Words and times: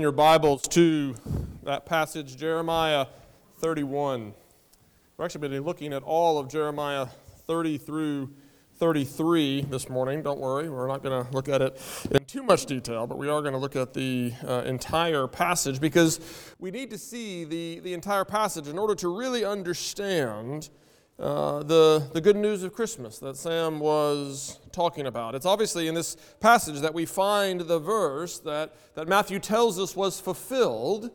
your 0.00 0.12
Bibles 0.12 0.62
to 0.68 1.14
that 1.62 1.84
passage, 1.84 2.36
Jeremiah 2.36 3.06
31. 3.58 4.32
We're 5.16 5.24
actually 5.24 5.42
going 5.42 5.52
to 5.52 5.60
be 5.60 5.66
looking 5.66 5.92
at 5.92 6.02
all 6.02 6.38
of 6.38 6.48
Jeremiah 6.48 7.06
30 7.46 7.76
through 7.76 8.30
33 8.76 9.66
this 9.68 9.90
morning. 9.90 10.22
Don't 10.22 10.40
worry, 10.40 10.70
we're 10.70 10.88
not 10.88 11.02
going 11.02 11.24
to 11.24 11.30
look 11.32 11.50
at 11.50 11.60
it 11.60 11.78
in 12.10 12.24
too 12.24 12.42
much 12.42 12.64
detail, 12.64 13.06
but 13.06 13.18
we 13.18 13.28
are 13.28 13.42
going 13.42 13.52
to 13.52 13.58
look 13.58 13.76
at 13.76 13.92
the 13.92 14.32
uh, 14.46 14.62
entire 14.64 15.26
passage 15.26 15.80
because 15.80 16.18
we 16.58 16.70
need 16.70 16.88
to 16.90 16.98
see 16.98 17.44
the, 17.44 17.80
the 17.80 17.92
entire 17.92 18.24
passage 18.24 18.68
in 18.68 18.78
order 18.78 18.94
to 18.94 19.14
really 19.14 19.44
understand 19.44 20.70
uh, 21.20 21.62
the, 21.62 22.08
the 22.14 22.20
good 22.20 22.36
news 22.36 22.62
of 22.62 22.72
Christmas 22.72 23.18
that 23.18 23.36
Sam 23.36 23.78
was 23.78 24.58
talking 24.72 25.06
about. 25.06 25.34
It's 25.34 25.44
obviously 25.44 25.86
in 25.86 25.94
this 25.94 26.16
passage 26.40 26.80
that 26.80 26.94
we 26.94 27.04
find 27.04 27.60
the 27.60 27.78
verse 27.78 28.38
that, 28.38 28.74
that 28.94 29.06
Matthew 29.06 29.38
tells 29.38 29.78
us 29.78 29.94
was 29.94 30.18
fulfilled 30.18 31.10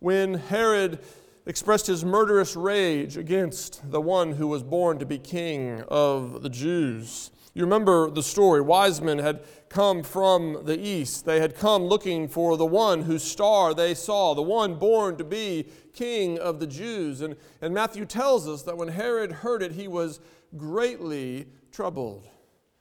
when 0.00 0.34
Herod 0.34 0.98
expressed 1.46 1.86
his 1.86 2.04
murderous 2.04 2.54
rage 2.56 3.16
against 3.16 3.90
the 3.90 4.02
one 4.02 4.32
who 4.32 4.46
was 4.46 4.62
born 4.62 4.98
to 4.98 5.06
be 5.06 5.18
king 5.18 5.82
of 5.88 6.42
the 6.42 6.50
Jews. 6.50 7.30
You 7.58 7.64
remember 7.64 8.08
the 8.08 8.22
story. 8.22 8.60
Wise 8.60 9.02
men 9.02 9.18
had 9.18 9.42
come 9.68 10.04
from 10.04 10.64
the 10.64 10.78
east. 10.78 11.24
They 11.24 11.40
had 11.40 11.56
come 11.56 11.82
looking 11.82 12.28
for 12.28 12.56
the 12.56 12.64
one 12.64 13.02
whose 13.02 13.24
star 13.24 13.74
they 13.74 13.94
saw, 13.94 14.32
the 14.32 14.42
one 14.42 14.76
born 14.76 15.16
to 15.16 15.24
be 15.24 15.66
king 15.92 16.38
of 16.38 16.60
the 16.60 16.68
Jews. 16.68 17.20
And, 17.20 17.34
and 17.60 17.74
Matthew 17.74 18.04
tells 18.04 18.46
us 18.46 18.62
that 18.62 18.76
when 18.76 18.86
Herod 18.86 19.32
heard 19.32 19.64
it, 19.64 19.72
he 19.72 19.88
was 19.88 20.20
greatly 20.56 21.46
troubled. 21.72 22.28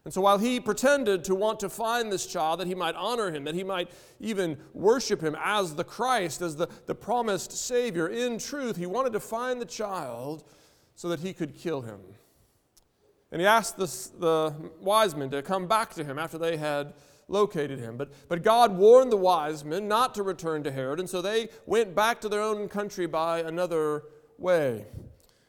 And 0.05 0.13
so 0.13 0.21
while 0.21 0.37
he 0.37 0.59
pretended 0.59 1.23
to 1.23 1.33
want 1.33 1.59
to 1.61 1.69
find 1.69 2.11
this 2.11 2.27
child, 2.27 2.59
that 2.59 2.67
he 2.67 2.75
might 2.75 2.93
honor 2.93 3.31
him, 3.31 3.45
that 3.45 3.55
he 3.55 3.63
might 3.63 3.89
even 4.19 4.59
worship 4.75 5.21
him 5.21 5.35
as 5.43 5.73
the 5.73 5.83
Christ, 5.83 6.43
as 6.43 6.55
the, 6.55 6.67
the 6.85 6.93
promised 6.93 7.51
Savior, 7.51 8.09
in 8.09 8.37
truth, 8.37 8.77
he 8.77 8.85
wanted 8.85 9.13
to 9.13 9.19
find 9.19 9.59
the 9.59 9.65
child 9.65 10.43
so 10.93 11.09
that 11.09 11.21
he 11.21 11.33
could 11.33 11.55
kill 11.55 11.81
him. 11.81 11.99
And 13.31 13.41
he 13.41 13.47
asked 13.47 13.77
the, 13.77 13.85
the 14.19 14.53
wise 14.79 15.15
men 15.15 15.29
to 15.31 15.41
come 15.41 15.67
back 15.67 15.93
to 15.95 16.03
him 16.03 16.17
after 16.17 16.37
they 16.37 16.57
had 16.57 16.93
located 17.27 17.79
him. 17.79 17.97
But, 17.97 18.11
but 18.29 18.41
God 18.41 18.77
warned 18.77 19.11
the 19.11 19.17
wise 19.17 19.65
men 19.65 19.87
not 19.87 20.15
to 20.15 20.23
return 20.23 20.63
to 20.63 20.71
Herod, 20.71 20.99
and 20.99 21.09
so 21.09 21.21
they 21.21 21.49
went 21.65 21.93
back 21.93 22.21
to 22.21 22.29
their 22.29 22.41
own 22.41 22.69
country 22.69 23.05
by 23.05 23.39
another 23.39 24.03
way. 24.37 24.85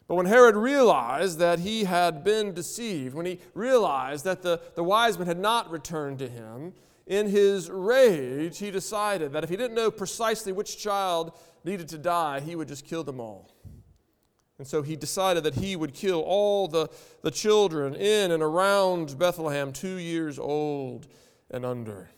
But 0.09 0.15
when 0.15 0.27
Herod 0.27 0.57
realized 0.57 1.39
that 1.39 1.61
he 1.61 1.85
had 1.85 2.25
been 2.25 2.55
deceived, 2.55 3.15
when 3.15 3.27
he 3.27 3.41
realized 3.55 4.25
that 4.25 4.43
the, 4.43 4.61
the 4.75 4.83
wise 4.83 5.19
men 5.19 5.27
had 5.27 5.39
not 5.39 5.71
returned 5.71 6.19
to 6.21 6.29
him, 6.29 6.73
in 7.07 7.27
his 7.29 7.71
rage, 7.71 8.59
he 8.59 8.71
decided 8.71 9.33
that 9.33 9.45
if 9.45 9.51
he 9.51 9.57
didn't 9.57 9.75
know 9.75 9.91
precisely 9.91 10.53
which 10.53 10.79
child 10.79 11.33
needed 11.65 11.89
to 11.89 11.99
die, 11.99 12.41
he 12.41 12.57
would 12.57 12.69
just 12.69 12.87
kill 12.87 13.05
them 13.05 13.21
all. 13.21 13.51
And 14.59 14.67
so 14.67 14.83
he 14.83 14.97
decided 14.97 15.45
that 15.45 15.55
he 15.55 15.77
would 15.77 15.95
kill 15.95 16.21
all 16.21 16.67
the, 16.67 16.89
the 17.23 17.31
children 17.31 17.95
in 17.95 18.33
and 18.33 18.43
around 18.43 19.17
Bethlehem, 19.17 19.73
two 19.73 19.97
years 19.97 20.39
old 20.39 21.07
and 21.51 21.65
under. 21.65 22.11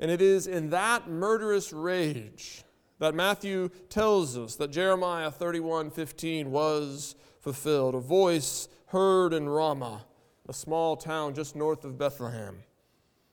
And 0.00 0.10
it 0.10 0.20
is 0.20 0.48
in 0.48 0.70
that 0.70 1.08
murderous 1.08 1.72
rage 1.72 2.64
that 2.98 3.14
Matthew 3.14 3.68
tells 3.88 4.36
us 4.36 4.56
that 4.56 4.72
Jeremiah 4.72 5.30
31 5.30 5.90
15 5.90 6.50
was 6.50 7.14
fulfilled. 7.40 7.94
A 7.94 8.00
voice 8.00 8.68
heard 8.86 9.32
in 9.32 9.48
Ramah, 9.48 10.04
a 10.48 10.52
small 10.52 10.96
town 10.96 11.34
just 11.34 11.54
north 11.54 11.84
of 11.84 11.96
Bethlehem. 11.96 12.64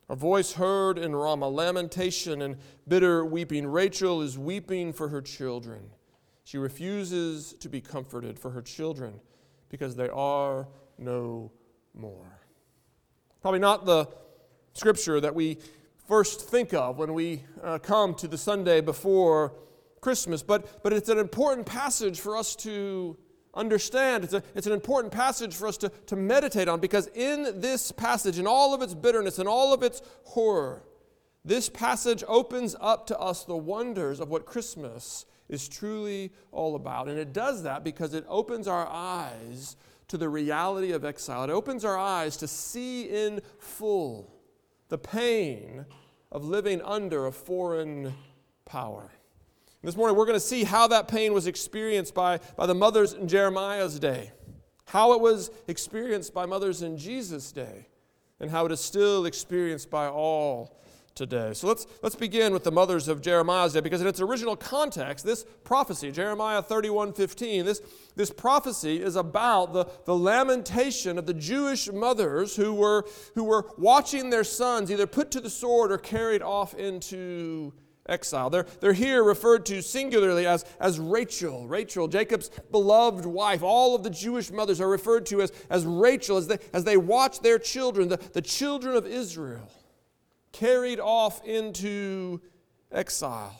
A 0.09 0.15
voice 0.15 0.53
heard 0.53 0.97
in 0.97 1.15
Ramah, 1.15 1.49
lamentation 1.49 2.41
and 2.41 2.57
bitter 2.87 3.25
weeping. 3.25 3.67
Rachel 3.67 4.21
is 4.21 4.37
weeping 4.37 4.93
for 4.93 5.09
her 5.09 5.21
children 5.21 5.89
she 6.47 6.57
refuses 6.57 7.51
to 7.59 7.67
be 7.67 7.81
comforted 7.81 8.39
for 8.39 8.51
her 8.51 8.61
children 8.61 9.19
because 9.67 9.97
they 9.97 10.07
are 10.07 10.69
no 10.97 11.51
more. 11.93 12.39
Probably 13.41 13.59
not 13.59 13.85
the 13.85 14.07
scripture 14.71 15.19
that 15.19 15.35
we 15.35 15.57
first 16.07 16.49
think 16.49 16.73
of 16.73 16.97
when 16.97 17.13
we 17.13 17.43
uh, 17.61 17.79
come 17.79 18.13
to 18.13 18.29
the 18.29 18.37
Sunday 18.37 18.79
before 18.79 19.55
Christmas, 19.99 20.41
but, 20.41 20.81
but 20.83 20.93
it's 20.93 21.09
an 21.09 21.17
important 21.17 21.67
passage 21.67 22.21
for 22.21 22.37
us 22.37 22.55
to 22.55 23.17
understand. 23.53 24.23
It's, 24.23 24.33
a, 24.33 24.41
it's 24.55 24.67
an 24.67 24.73
important 24.73 25.11
passage 25.11 25.53
for 25.53 25.67
us 25.67 25.75
to, 25.79 25.89
to 26.05 26.15
meditate 26.15 26.69
on 26.69 26.79
because 26.79 27.07
in 27.07 27.59
this 27.59 27.91
passage, 27.91 28.39
in 28.39 28.47
all 28.47 28.73
of 28.73 28.81
its 28.81 28.93
bitterness 28.93 29.37
and 29.37 29.49
all 29.49 29.73
of 29.73 29.83
its 29.83 30.01
horror, 30.23 30.85
this 31.43 31.67
passage 31.67 32.23
opens 32.25 32.73
up 32.79 33.05
to 33.07 33.19
us 33.19 33.43
the 33.43 33.57
wonders 33.57 34.21
of 34.21 34.29
what 34.29 34.45
Christmas 34.45 35.25
is 35.49 35.67
truly 35.67 36.31
all 36.51 36.75
about. 36.75 37.07
And 37.07 37.17
it 37.17 37.33
does 37.33 37.63
that 37.63 37.83
because 37.83 38.13
it 38.13 38.25
opens 38.27 38.67
our 38.67 38.87
eyes 38.87 39.75
to 40.07 40.17
the 40.17 40.29
reality 40.29 40.91
of 40.91 41.03
exile. 41.03 41.43
It 41.43 41.49
opens 41.49 41.83
our 41.83 41.97
eyes 41.97 42.37
to 42.37 42.47
see 42.47 43.03
in 43.03 43.41
full 43.59 44.33
the 44.89 44.97
pain 44.97 45.85
of 46.31 46.45
living 46.45 46.81
under 46.81 47.27
a 47.27 47.31
foreign 47.31 48.13
power. 48.65 49.11
This 49.83 49.95
morning, 49.95 50.17
we're 50.17 50.25
going 50.25 50.35
to 50.35 50.45
see 50.45 50.63
how 50.63 50.87
that 50.87 51.07
pain 51.07 51.33
was 51.33 51.47
experienced 51.47 52.13
by, 52.13 52.39
by 52.55 52.65
the 52.65 52.75
mothers 52.75 53.13
in 53.13 53.27
Jeremiah's 53.27 53.99
day, 53.99 54.31
how 54.85 55.13
it 55.13 55.21
was 55.21 55.51
experienced 55.67 56.33
by 56.33 56.45
mothers 56.45 56.81
in 56.81 56.97
Jesus' 56.97 57.51
day, 57.51 57.87
and 58.39 58.49
how 58.49 58.65
it 58.65 58.71
is 58.71 58.79
still 58.79 59.25
experienced 59.25 59.89
by 59.89 60.07
all 60.07 60.77
today. 61.17 61.51
So 61.53 61.67
let's, 61.67 61.87
let's 62.01 62.15
begin 62.15 62.53
with 62.53 62.63
the 62.63 62.71
mothers 62.71 63.07
of 63.07 63.21
Jeremiah's 63.21 63.73
day 63.73 63.81
because 63.81 63.99
in 63.99 64.07
its 64.07 64.21
original 64.21 64.55
context, 64.55 65.25
this 65.25 65.45
prophecy, 65.63 66.11
Jeremiah 66.11 66.61
31 66.61 67.13
15, 67.13 67.65
this, 67.65 67.81
this 68.15 68.31
prophecy 68.31 69.01
is 69.01 69.15
about 69.15 69.73
the, 69.73 69.85
the 70.05 70.15
lamentation 70.15 71.17
of 71.17 71.25
the 71.25 71.33
Jewish 71.33 71.91
mothers 71.91 72.55
who 72.55 72.73
were, 72.73 73.05
who 73.33 73.43
were 73.43 73.65
watching 73.77 74.29
their 74.29 74.43
sons 74.43 74.91
either 74.91 75.07
put 75.07 75.31
to 75.31 75.41
the 75.41 75.49
sword 75.49 75.91
or 75.91 75.97
carried 75.97 76.43
off 76.43 76.75
into 76.75 77.73
exile. 78.07 78.49
They're, 78.49 78.67
they're 78.79 78.93
here 78.93 79.23
referred 79.23 79.65
to 79.65 79.81
singularly 79.81 80.45
as, 80.45 80.65
as 80.79 80.99
Rachel. 80.99 81.67
Rachel, 81.67 82.07
Jacob's 82.07 82.49
beloved 82.71 83.25
wife. 83.25 83.63
All 83.63 83.95
of 83.95 84.03
the 84.03 84.09
Jewish 84.11 84.51
mothers 84.51 84.79
are 84.79 84.87
referred 84.87 85.25
to 85.27 85.41
as, 85.41 85.51
as 85.69 85.83
Rachel 85.83 86.37
as 86.37 86.47
they, 86.47 86.59
as 86.73 86.83
they 86.83 86.95
watch 86.95 87.41
their 87.41 87.59
children, 87.59 88.07
the, 88.07 88.17
the 88.17 88.41
children 88.41 88.95
of 88.95 89.07
Israel 89.07 89.67
carried 90.57 90.99
off 90.99 91.43
into 91.45 92.41
exile. 92.91 93.59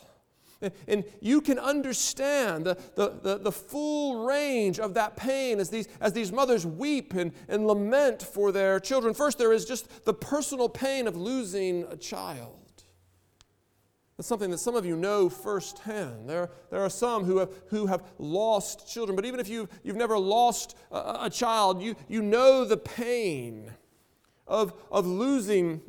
And 0.88 1.04
you 1.20 1.40
can 1.40 1.56
understand 1.56 2.64
the, 2.64 2.76
the, 2.96 3.20
the, 3.22 3.38
the, 3.38 3.52
full 3.52 4.26
range 4.26 4.80
of 4.80 4.94
that 4.94 5.16
pain 5.16 5.60
as 5.60 5.70
these, 5.70 5.86
as 6.00 6.12
these 6.12 6.32
mothers 6.32 6.66
weep 6.66 7.14
and, 7.14 7.30
and 7.46 7.64
lament 7.68 8.22
for 8.22 8.50
their 8.50 8.80
children. 8.80 9.14
First, 9.14 9.38
there 9.38 9.52
is 9.52 9.64
just 9.64 10.04
the 10.04 10.12
personal 10.12 10.68
pain 10.68 11.06
of 11.06 11.16
losing 11.16 11.84
a 11.84 11.96
child. 11.96 12.56
That's 14.16 14.26
something 14.26 14.50
that 14.50 14.58
some 14.58 14.74
of 14.74 14.84
you 14.84 14.96
know 14.96 15.28
firsthand. 15.28 16.28
There, 16.28 16.50
there 16.72 16.80
are 16.80 16.90
some 16.90 17.22
who 17.22 17.38
have, 17.38 17.50
who 17.68 17.86
have 17.86 18.02
lost 18.18 18.92
children, 18.92 19.14
but 19.14 19.24
even 19.24 19.38
if 19.38 19.48
you've, 19.48 19.68
you've 19.84 19.94
never 19.94 20.18
lost 20.18 20.76
a, 20.90 21.18
a 21.26 21.30
child, 21.30 21.80
you, 21.80 21.94
you 22.08 22.20
know 22.20 22.64
the 22.64 22.76
pain 22.76 23.70
of, 24.48 24.72
of 24.90 25.06
losing 25.06 25.82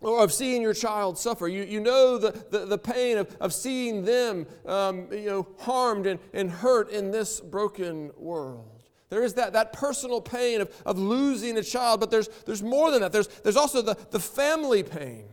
or 0.00 0.22
of 0.22 0.32
seeing 0.32 0.62
your 0.62 0.74
child 0.74 1.18
suffer. 1.18 1.48
You, 1.48 1.64
you 1.64 1.80
know 1.80 2.18
the, 2.18 2.32
the, 2.50 2.66
the 2.66 2.78
pain 2.78 3.18
of, 3.18 3.34
of 3.40 3.52
seeing 3.52 4.04
them 4.04 4.46
um, 4.66 5.08
you 5.10 5.26
know, 5.26 5.48
harmed 5.58 6.06
and, 6.06 6.20
and 6.32 6.50
hurt 6.50 6.90
in 6.90 7.10
this 7.10 7.40
broken 7.40 8.10
world. 8.16 8.82
There 9.08 9.22
is 9.22 9.34
that, 9.34 9.52
that 9.52 9.72
personal 9.72 10.20
pain 10.20 10.60
of, 10.60 10.70
of 10.84 10.98
losing 10.98 11.56
a 11.58 11.62
child, 11.62 12.00
but 12.00 12.10
there's, 12.10 12.28
there's 12.44 12.62
more 12.62 12.90
than 12.90 13.02
that. 13.02 13.12
There's, 13.12 13.28
there's 13.28 13.56
also 13.56 13.80
the, 13.80 13.96
the 14.10 14.20
family 14.20 14.82
pain 14.82 15.26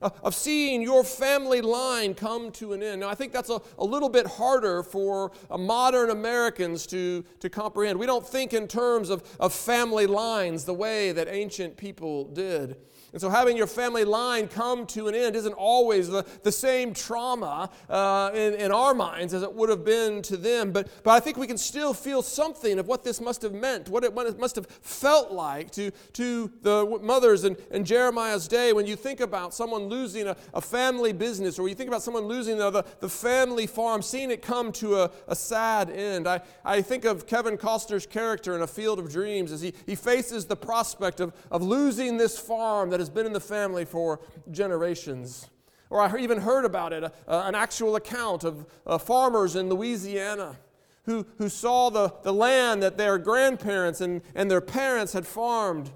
of 0.00 0.34
seeing 0.34 0.82
your 0.82 1.02
family 1.02 1.60
line 1.60 2.14
come 2.14 2.50
to 2.52 2.72
an 2.72 2.82
end. 2.82 3.00
Now, 3.00 3.08
I 3.08 3.14
think 3.14 3.32
that's 3.32 3.50
a, 3.50 3.60
a 3.78 3.84
little 3.84 4.08
bit 4.08 4.26
harder 4.26 4.82
for 4.82 5.32
uh, 5.50 5.56
modern 5.56 6.10
Americans 6.10 6.86
to, 6.88 7.24
to 7.40 7.48
comprehend. 7.48 7.98
We 7.98 8.06
don't 8.06 8.26
think 8.26 8.52
in 8.52 8.68
terms 8.68 9.10
of, 9.10 9.24
of 9.40 9.52
family 9.52 10.06
lines 10.06 10.64
the 10.64 10.74
way 10.74 11.12
that 11.12 11.28
ancient 11.28 11.76
people 11.76 12.24
did. 12.26 12.76
And 13.16 13.20
so, 13.22 13.30
having 13.30 13.56
your 13.56 13.66
family 13.66 14.04
line 14.04 14.46
come 14.46 14.84
to 14.88 15.08
an 15.08 15.14
end 15.14 15.36
isn't 15.36 15.54
always 15.54 16.06
the, 16.06 16.22
the 16.42 16.52
same 16.52 16.92
trauma 16.92 17.70
uh, 17.88 18.30
in, 18.34 18.52
in 18.56 18.70
our 18.70 18.92
minds 18.92 19.32
as 19.32 19.42
it 19.42 19.54
would 19.54 19.70
have 19.70 19.86
been 19.86 20.20
to 20.20 20.36
them. 20.36 20.70
But, 20.70 20.90
but 21.02 21.12
I 21.12 21.20
think 21.20 21.38
we 21.38 21.46
can 21.46 21.56
still 21.56 21.94
feel 21.94 22.20
something 22.20 22.78
of 22.78 22.88
what 22.88 23.04
this 23.04 23.22
must 23.22 23.40
have 23.40 23.54
meant, 23.54 23.88
what 23.88 24.04
it, 24.04 24.12
what 24.12 24.26
it 24.26 24.38
must 24.38 24.54
have 24.56 24.66
felt 24.66 25.32
like 25.32 25.70
to, 25.70 25.92
to 26.12 26.52
the 26.60 26.98
mothers 27.00 27.44
in, 27.44 27.56
in 27.70 27.86
Jeremiah's 27.86 28.46
day 28.48 28.74
when 28.74 28.86
you 28.86 28.96
think 28.96 29.20
about 29.20 29.54
someone 29.54 29.84
losing 29.84 30.26
a, 30.26 30.36
a 30.52 30.60
family 30.60 31.14
business 31.14 31.58
or 31.58 31.70
you 31.70 31.74
think 31.74 31.88
about 31.88 32.02
someone 32.02 32.24
losing 32.24 32.58
the, 32.58 32.84
the 33.00 33.08
family 33.08 33.66
farm, 33.66 34.02
seeing 34.02 34.30
it 34.30 34.42
come 34.42 34.70
to 34.72 34.96
a, 34.96 35.10
a 35.26 35.34
sad 35.34 35.88
end. 35.88 36.28
I, 36.28 36.42
I 36.66 36.82
think 36.82 37.06
of 37.06 37.26
Kevin 37.26 37.56
Costner's 37.56 38.04
character 38.04 38.54
in 38.54 38.60
A 38.60 38.66
Field 38.66 38.98
of 38.98 39.10
Dreams 39.10 39.52
as 39.52 39.62
he, 39.62 39.72
he 39.86 39.94
faces 39.94 40.44
the 40.44 40.56
prospect 40.56 41.20
of, 41.20 41.32
of 41.50 41.62
losing 41.62 42.18
this 42.18 42.38
farm 42.38 42.90
that 42.90 43.05
has 43.06 43.14
been 43.14 43.26
in 43.26 43.32
the 43.32 43.40
family 43.40 43.84
for 43.84 44.20
generations. 44.50 45.48
Or 45.90 46.00
I 46.00 46.18
even 46.18 46.38
heard 46.38 46.64
about 46.64 46.92
it, 46.92 47.04
uh, 47.04 47.10
an 47.28 47.54
actual 47.54 47.94
account 47.94 48.42
of 48.42 48.66
uh, 48.84 48.98
farmers 48.98 49.54
in 49.54 49.68
Louisiana 49.68 50.56
who, 51.04 51.24
who 51.38 51.48
saw 51.48 51.88
the, 51.88 52.12
the 52.24 52.32
land 52.32 52.82
that 52.82 52.98
their 52.98 53.16
grandparents 53.18 54.00
and, 54.00 54.22
and 54.34 54.50
their 54.50 54.60
parents 54.60 55.12
had 55.12 55.24
farmed 55.24 55.92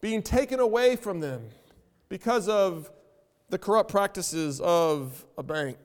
being 0.00 0.22
taken 0.22 0.58
away 0.58 0.96
from 0.96 1.20
them 1.20 1.42
because 2.08 2.48
of 2.48 2.90
the 3.50 3.58
corrupt 3.58 3.90
practices 3.90 4.58
of 4.62 5.26
a 5.36 5.42
bank. 5.42 5.76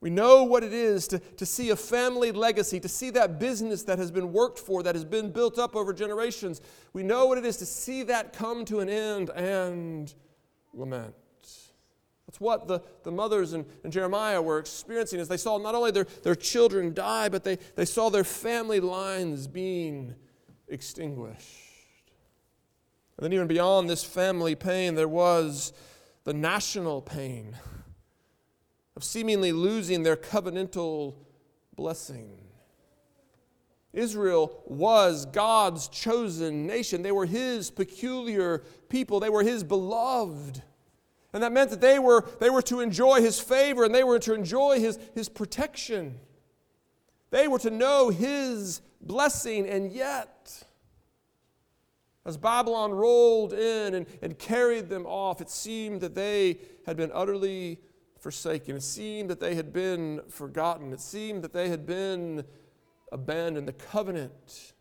We 0.00 0.08
know 0.08 0.44
what 0.44 0.64
it 0.64 0.72
is 0.72 1.06
to, 1.08 1.18
to 1.18 1.44
see 1.44 1.70
a 1.70 1.76
family 1.76 2.32
legacy, 2.32 2.80
to 2.80 2.88
see 2.88 3.10
that 3.10 3.38
business 3.38 3.82
that 3.82 3.98
has 3.98 4.10
been 4.10 4.32
worked 4.32 4.58
for, 4.58 4.82
that 4.82 4.94
has 4.94 5.04
been 5.04 5.30
built 5.30 5.58
up 5.58 5.76
over 5.76 5.92
generations. 5.92 6.62
We 6.94 7.02
know 7.02 7.26
what 7.26 7.36
it 7.36 7.44
is 7.44 7.58
to 7.58 7.66
see 7.66 8.02
that 8.04 8.32
come 8.32 8.64
to 8.66 8.80
an 8.80 8.88
end 8.88 9.30
and 9.30 10.12
lament. 10.72 11.14
That's 12.26 12.40
what 12.40 12.66
the, 12.66 12.80
the 13.02 13.10
mothers 13.10 13.52
and, 13.52 13.66
and 13.84 13.92
Jeremiah 13.92 14.40
were 14.40 14.58
experiencing 14.58 15.20
as 15.20 15.28
they 15.28 15.36
saw 15.36 15.58
not 15.58 15.74
only 15.74 15.90
their, 15.90 16.06
their 16.22 16.36
children 16.36 16.94
die, 16.94 17.28
but 17.28 17.44
they, 17.44 17.56
they 17.74 17.84
saw 17.84 18.08
their 18.08 18.24
family 18.24 18.80
lines 18.80 19.48
being 19.48 20.14
extinguished. 20.68 21.66
And 23.18 23.24
then, 23.24 23.32
even 23.34 23.48
beyond 23.48 23.90
this 23.90 24.02
family 24.02 24.54
pain, 24.54 24.94
there 24.94 25.08
was 25.08 25.74
the 26.24 26.32
national 26.32 27.02
pain 27.02 27.56
of 29.00 29.04
seemingly 29.04 29.50
losing 29.50 30.02
their 30.02 30.14
covenantal 30.14 31.14
blessing. 31.74 32.36
Israel 33.94 34.62
was 34.66 35.24
God's 35.24 35.88
chosen 35.88 36.66
nation. 36.66 37.00
They 37.00 37.10
were 37.10 37.24
His 37.24 37.70
peculiar 37.70 38.62
people. 38.90 39.18
They 39.18 39.30
were 39.30 39.42
His 39.42 39.64
beloved. 39.64 40.62
And 41.32 41.42
that 41.42 41.50
meant 41.50 41.70
that 41.70 41.80
they 41.80 41.98
were, 41.98 42.28
they 42.40 42.50
were 42.50 42.60
to 42.60 42.80
enjoy 42.80 43.22
His 43.22 43.40
favor 43.40 43.84
and 43.84 43.94
they 43.94 44.04
were 44.04 44.18
to 44.18 44.34
enjoy 44.34 44.78
His, 44.80 44.98
his 45.14 45.30
protection. 45.30 46.20
They 47.30 47.48
were 47.48 47.58
to 47.60 47.70
know 47.70 48.10
His 48.10 48.82
blessing, 49.00 49.66
and 49.66 49.90
yet, 49.90 50.62
as 52.26 52.36
Babylon 52.36 52.92
rolled 52.92 53.54
in 53.54 53.94
and, 53.94 54.06
and 54.20 54.38
carried 54.38 54.90
them 54.90 55.06
off, 55.06 55.40
it 55.40 55.48
seemed 55.48 56.02
that 56.02 56.14
they 56.14 56.58
had 56.84 56.98
been 56.98 57.10
utterly 57.14 57.80
forsaken. 58.20 58.76
It 58.76 58.82
seemed 58.82 59.30
that 59.30 59.40
they 59.40 59.54
had 59.54 59.72
been 59.72 60.20
forgotten. 60.28 60.92
It 60.92 61.00
seemed 61.00 61.42
that 61.42 61.52
they 61.52 61.68
had 61.68 61.86
been 61.86 62.44
abandoned. 63.10 63.66
The 63.66 63.72
covenant 63.72 64.74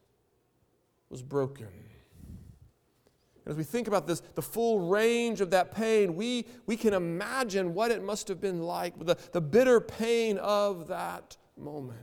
was 1.10 1.22
broken. 1.24 1.68
And 3.46 3.52
As 3.52 3.58
we 3.58 3.64
think 3.64 3.88
about 3.88 4.06
this, 4.06 4.22
the 4.36 4.44
full 4.44 4.80
range 4.90 5.42
of 5.42 5.50
that 5.50 5.74
pain, 5.74 6.16
we, 6.16 6.46
we 6.68 6.78
can 6.78 6.94
imagine 6.94 7.74
what 7.74 7.90
it 7.90 8.04
must 8.04 8.28
have 8.28 8.40
been 8.40 8.62
like, 8.62 8.94
the, 9.04 9.16
the 9.32 9.42
bitter 9.42 9.82
pain 9.82 10.38
of 10.38 10.88
that 10.90 11.36
moment, 11.58 12.00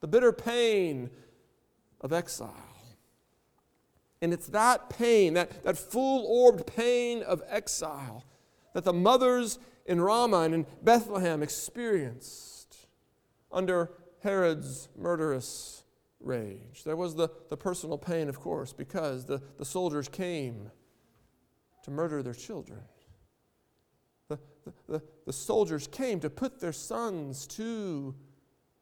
the 0.00 0.06
bitter 0.08 0.32
pain 0.32 1.10
of 2.00 2.14
exile. 2.14 2.54
And 4.22 4.32
it's 4.32 4.46
that 4.46 4.88
pain, 4.88 5.34
that, 5.34 5.62
that 5.62 5.76
full 5.76 6.24
orbed 6.24 6.66
pain 6.66 7.22
of 7.22 7.42
exile, 7.48 8.24
that 8.72 8.84
the 8.84 8.94
mothers 8.94 9.58
in 9.86 10.00
Ramah 10.00 10.40
and 10.40 10.54
in 10.54 10.66
Bethlehem 10.82 11.42
experienced 11.42 12.86
under 13.50 13.90
Herod's 14.22 14.88
murderous 14.96 15.84
rage. 16.20 16.82
There 16.84 16.96
was 16.96 17.14
the, 17.14 17.28
the 17.48 17.56
personal 17.56 17.98
pain, 17.98 18.28
of 18.28 18.40
course, 18.40 18.72
because 18.72 19.24
the, 19.24 19.40
the 19.58 19.64
soldiers 19.64 20.08
came 20.08 20.70
to 21.84 21.90
murder 21.90 22.22
their 22.22 22.34
children. 22.34 22.80
The, 24.28 24.38
the, 24.88 25.02
the, 25.24 25.32
soldiers 25.32 25.86
came 25.86 26.18
to 26.20 26.28
put 26.28 26.58
their 26.58 26.72
sons 26.72 27.46
to 27.48 28.14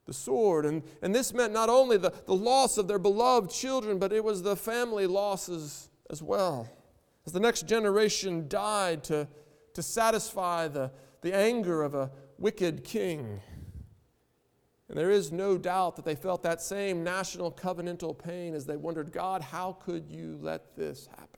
the 0.07 0.15
sword. 0.15 0.65
And, 0.65 0.83
and 1.03 1.15
this 1.15 1.35
meant 1.35 1.53
not 1.53 1.69
only 1.69 1.99
the, 1.99 2.15
the 2.25 2.35
loss 2.35 2.79
of 2.79 2.89
their 2.89 2.99
beloved 2.99 3.51
children, 3.51 3.99
but 3.99 4.13
it 4.13 4.25
was 4.25 4.43
the 4.43 4.57
family 4.57 5.07
losses 5.07 5.91
as 6.09 6.23
well. 6.23 6.69
As 7.27 7.33
the 7.33 7.41
next 7.41 7.67
generation 7.67 8.49
died 8.49 9.05
to 9.05 9.29
to 9.75 9.83
satisfy 9.83 10.69
the, 10.69 10.91
the 11.21 11.35
anger 11.35 11.83
of 11.83 11.95
a 11.95 12.11
wicked 12.39 12.85
king. 12.85 13.41
And 14.89 14.99
there 14.99 15.11
is 15.11 15.33
no 15.33 15.59
doubt 15.59 15.97
that 15.97 16.05
they 16.05 16.15
felt 16.15 16.43
that 16.43 16.61
same 16.61 17.03
national 17.03 17.53
covenantal 17.53 18.17
pain 18.17 18.55
as 18.55 18.67
they 18.67 18.77
wondered, 18.77 19.13
God, 19.13 19.43
how 19.43 19.73
could 19.73 20.09
you 20.09 20.39
let 20.41 20.77
this 20.77 21.07
happen? 21.07 21.29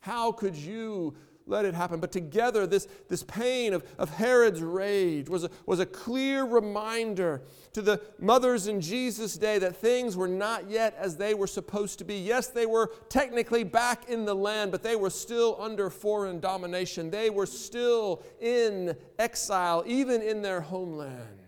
How 0.00 0.32
could 0.32 0.56
you 0.56 1.14
let 1.46 1.64
it 1.64 1.74
happen. 1.74 2.00
But 2.00 2.12
together, 2.12 2.66
this, 2.66 2.86
this 3.08 3.22
pain 3.22 3.72
of, 3.72 3.84
of 3.98 4.10
Herod's 4.10 4.62
rage 4.62 5.28
was 5.28 5.44
a, 5.44 5.50
was 5.66 5.80
a 5.80 5.86
clear 5.86 6.44
reminder 6.44 7.42
to 7.72 7.82
the 7.82 8.00
mothers 8.18 8.66
in 8.66 8.80
Jesus' 8.80 9.36
day 9.36 9.58
that 9.58 9.76
things 9.76 10.16
were 10.16 10.28
not 10.28 10.70
yet 10.70 10.94
as 10.98 11.16
they 11.16 11.34
were 11.34 11.46
supposed 11.46 11.98
to 11.98 12.04
be. 12.04 12.16
Yes, 12.16 12.48
they 12.48 12.66
were 12.66 12.90
technically 13.08 13.64
back 13.64 14.08
in 14.08 14.24
the 14.24 14.34
land, 14.34 14.70
but 14.70 14.82
they 14.82 14.96
were 14.96 15.10
still 15.10 15.56
under 15.60 15.90
foreign 15.90 16.40
domination. 16.40 17.10
They 17.10 17.30
were 17.30 17.46
still 17.46 18.22
in 18.40 18.96
exile, 19.18 19.82
even 19.86 20.22
in 20.22 20.42
their 20.42 20.60
homeland. 20.60 21.38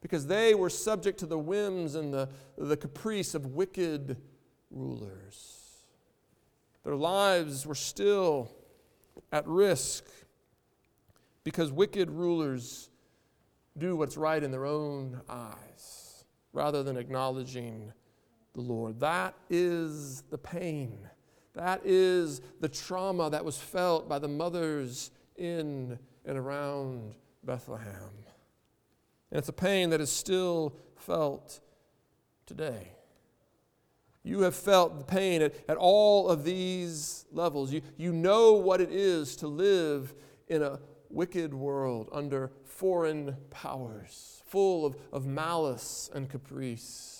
Because 0.00 0.26
they 0.26 0.54
were 0.54 0.70
subject 0.70 1.18
to 1.20 1.26
the 1.26 1.38
whims 1.38 1.94
and 1.94 2.12
the, 2.12 2.28
the 2.56 2.76
caprice 2.76 3.34
of 3.34 3.46
wicked 3.46 4.16
rulers. 4.70 5.59
Their 6.84 6.96
lives 6.96 7.66
were 7.66 7.74
still 7.74 8.50
at 9.32 9.46
risk 9.46 10.04
because 11.44 11.72
wicked 11.72 12.10
rulers 12.10 12.90
do 13.78 13.96
what's 13.96 14.16
right 14.16 14.42
in 14.42 14.50
their 14.50 14.66
own 14.66 15.20
eyes 15.28 16.24
rather 16.52 16.82
than 16.82 16.96
acknowledging 16.96 17.92
the 18.54 18.60
Lord. 18.60 19.00
That 19.00 19.34
is 19.48 20.22
the 20.30 20.38
pain. 20.38 21.08
That 21.54 21.82
is 21.84 22.40
the 22.60 22.68
trauma 22.68 23.30
that 23.30 23.44
was 23.44 23.58
felt 23.58 24.08
by 24.08 24.18
the 24.18 24.28
mothers 24.28 25.10
in 25.36 25.98
and 26.24 26.38
around 26.38 27.14
Bethlehem. 27.44 28.10
And 29.30 29.38
it's 29.38 29.48
a 29.48 29.52
pain 29.52 29.90
that 29.90 30.00
is 30.00 30.10
still 30.10 30.76
felt 30.96 31.60
today. 32.46 32.92
You 34.22 34.42
have 34.42 34.54
felt 34.54 34.98
the 34.98 35.04
pain 35.04 35.42
at, 35.42 35.54
at 35.68 35.76
all 35.76 36.28
of 36.28 36.44
these 36.44 37.24
levels. 37.32 37.72
You, 37.72 37.82
you 37.96 38.12
know 38.12 38.52
what 38.52 38.80
it 38.80 38.90
is 38.90 39.36
to 39.36 39.48
live 39.48 40.14
in 40.48 40.62
a 40.62 40.78
wicked 41.08 41.54
world 41.54 42.08
under 42.12 42.52
foreign 42.64 43.36
powers, 43.50 44.42
full 44.46 44.84
of, 44.84 44.96
of 45.12 45.26
malice 45.26 46.10
and 46.14 46.28
caprice. 46.28 47.19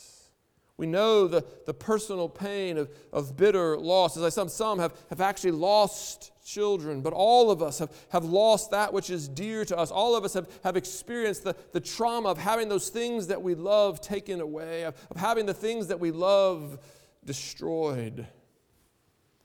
We 0.81 0.87
know 0.87 1.29
the, 1.29 1.45
the 1.67 1.75
personal 1.75 2.27
pain 2.27 2.79
of, 2.79 2.89
of 3.13 3.37
bitter 3.37 3.77
loss. 3.77 4.17
As 4.17 4.23
I 4.23 4.31
said, 4.31 4.51
some 4.51 4.79
have, 4.79 4.95
have 5.11 5.21
actually 5.21 5.51
lost 5.51 6.33
children, 6.43 7.03
but 7.03 7.13
all 7.13 7.51
of 7.51 7.61
us 7.63 7.81
have, 7.81 7.93
have 8.09 8.25
lost 8.25 8.71
that 8.71 8.91
which 8.91 9.11
is 9.11 9.29
dear 9.29 9.67
to 9.67 9.77
us. 9.77 9.91
All 9.91 10.17
of 10.17 10.25
us 10.25 10.33
have, 10.33 10.49
have 10.65 10.79
experienced 10.79 11.45
the, 11.45 11.55
the 11.73 11.81
trauma 11.81 12.31
of 12.31 12.39
having 12.39 12.71
those 12.71 12.89
things 12.89 13.27
that 13.27 13.43
we 13.43 13.55
love 13.55 14.01
taken 14.01 14.41
away, 14.41 14.85
of, 14.85 14.95
of 15.11 15.19
having 15.19 15.45
the 15.45 15.53
things 15.53 15.89
that 15.89 16.01
we 16.01 16.13
love 16.13 16.79
destroyed. 17.27 18.27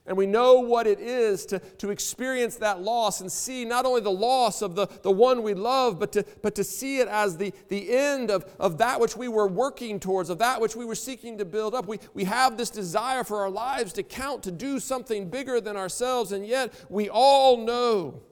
And 0.06 0.16
we 0.16 0.26
know 0.26 0.60
what 0.60 0.86
it 0.86 1.00
is 1.00 1.46
to, 1.46 1.58
to 1.58 1.90
experience 1.90 2.56
that 2.56 2.80
loss 2.80 3.20
and 3.20 3.30
see 3.30 3.64
not 3.64 3.84
only 3.84 4.00
the 4.00 4.10
loss 4.10 4.62
of 4.62 4.74
the, 4.74 4.86
the 5.02 5.10
one 5.10 5.42
we 5.42 5.54
love, 5.54 5.98
but 5.98 6.12
to, 6.12 6.24
but 6.42 6.54
to 6.54 6.64
see 6.64 6.98
it 6.98 7.08
as 7.08 7.36
the, 7.36 7.52
the 7.68 7.90
end 7.90 8.30
of, 8.30 8.44
of 8.60 8.78
that 8.78 9.00
which 9.00 9.16
we 9.16 9.28
were 9.28 9.48
working 9.48 9.98
towards, 9.98 10.30
of 10.30 10.38
that 10.38 10.60
which 10.60 10.76
we 10.76 10.84
were 10.84 10.94
seeking 10.94 11.38
to 11.38 11.44
build 11.44 11.74
up. 11.74 11.86
We, 11.86 11.98
we 12.14 12.24
have 12.24 12.56
this 12.56 12.70
desire 12.70 13.24
for 13.24 13.40
our 13.40 13.50
lives 13.50 13.92
to 13.94 14.02
count, 14.02 14.42
to 14.44 14.52
do 14.52 14.78
something 14.78 15.28
bigger 15.28 15.60
than 15.60 15.76
ourselves, 15.76 16.32
and 16.32 16.46
yet 16.46 16.72
we 16.88 17.08
all 17.08 17.56
know 17.56 18.22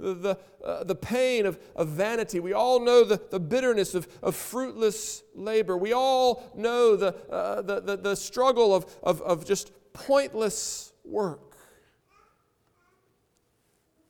the, 0.00 0.38
uh, 0.64 0.84
the 0.84 0.94
pain 0.94 1.46
of, 1.46 1.58
of 1.76 1.88
vanity. 1.88 2.40
We 2.40 2.52
all 2.52 2.80
know 2.80 3.04
the, 3.04 3.20
the 3.30 3.40
bitterness 3.40 3.94
of, 3.94 4.08
of 4.22 4.34
fruitless 4.34 5.22
labor. 5.34 5.76
We 5.76 5.92
all 5.92 6.50
know 6.56 6.96
the, 6.96 7.14
uh, 7.30 7.62
the, 7.62 7.80
the, 7.80 7.96
the 7.96 8.16
struggle 8.16 8.74
of, 8.74 8.86
of, 9.02 9.20
of 9.22 9.44
just 9.44 9.72
pointless 9.92 10.92
work. 11.04 11.56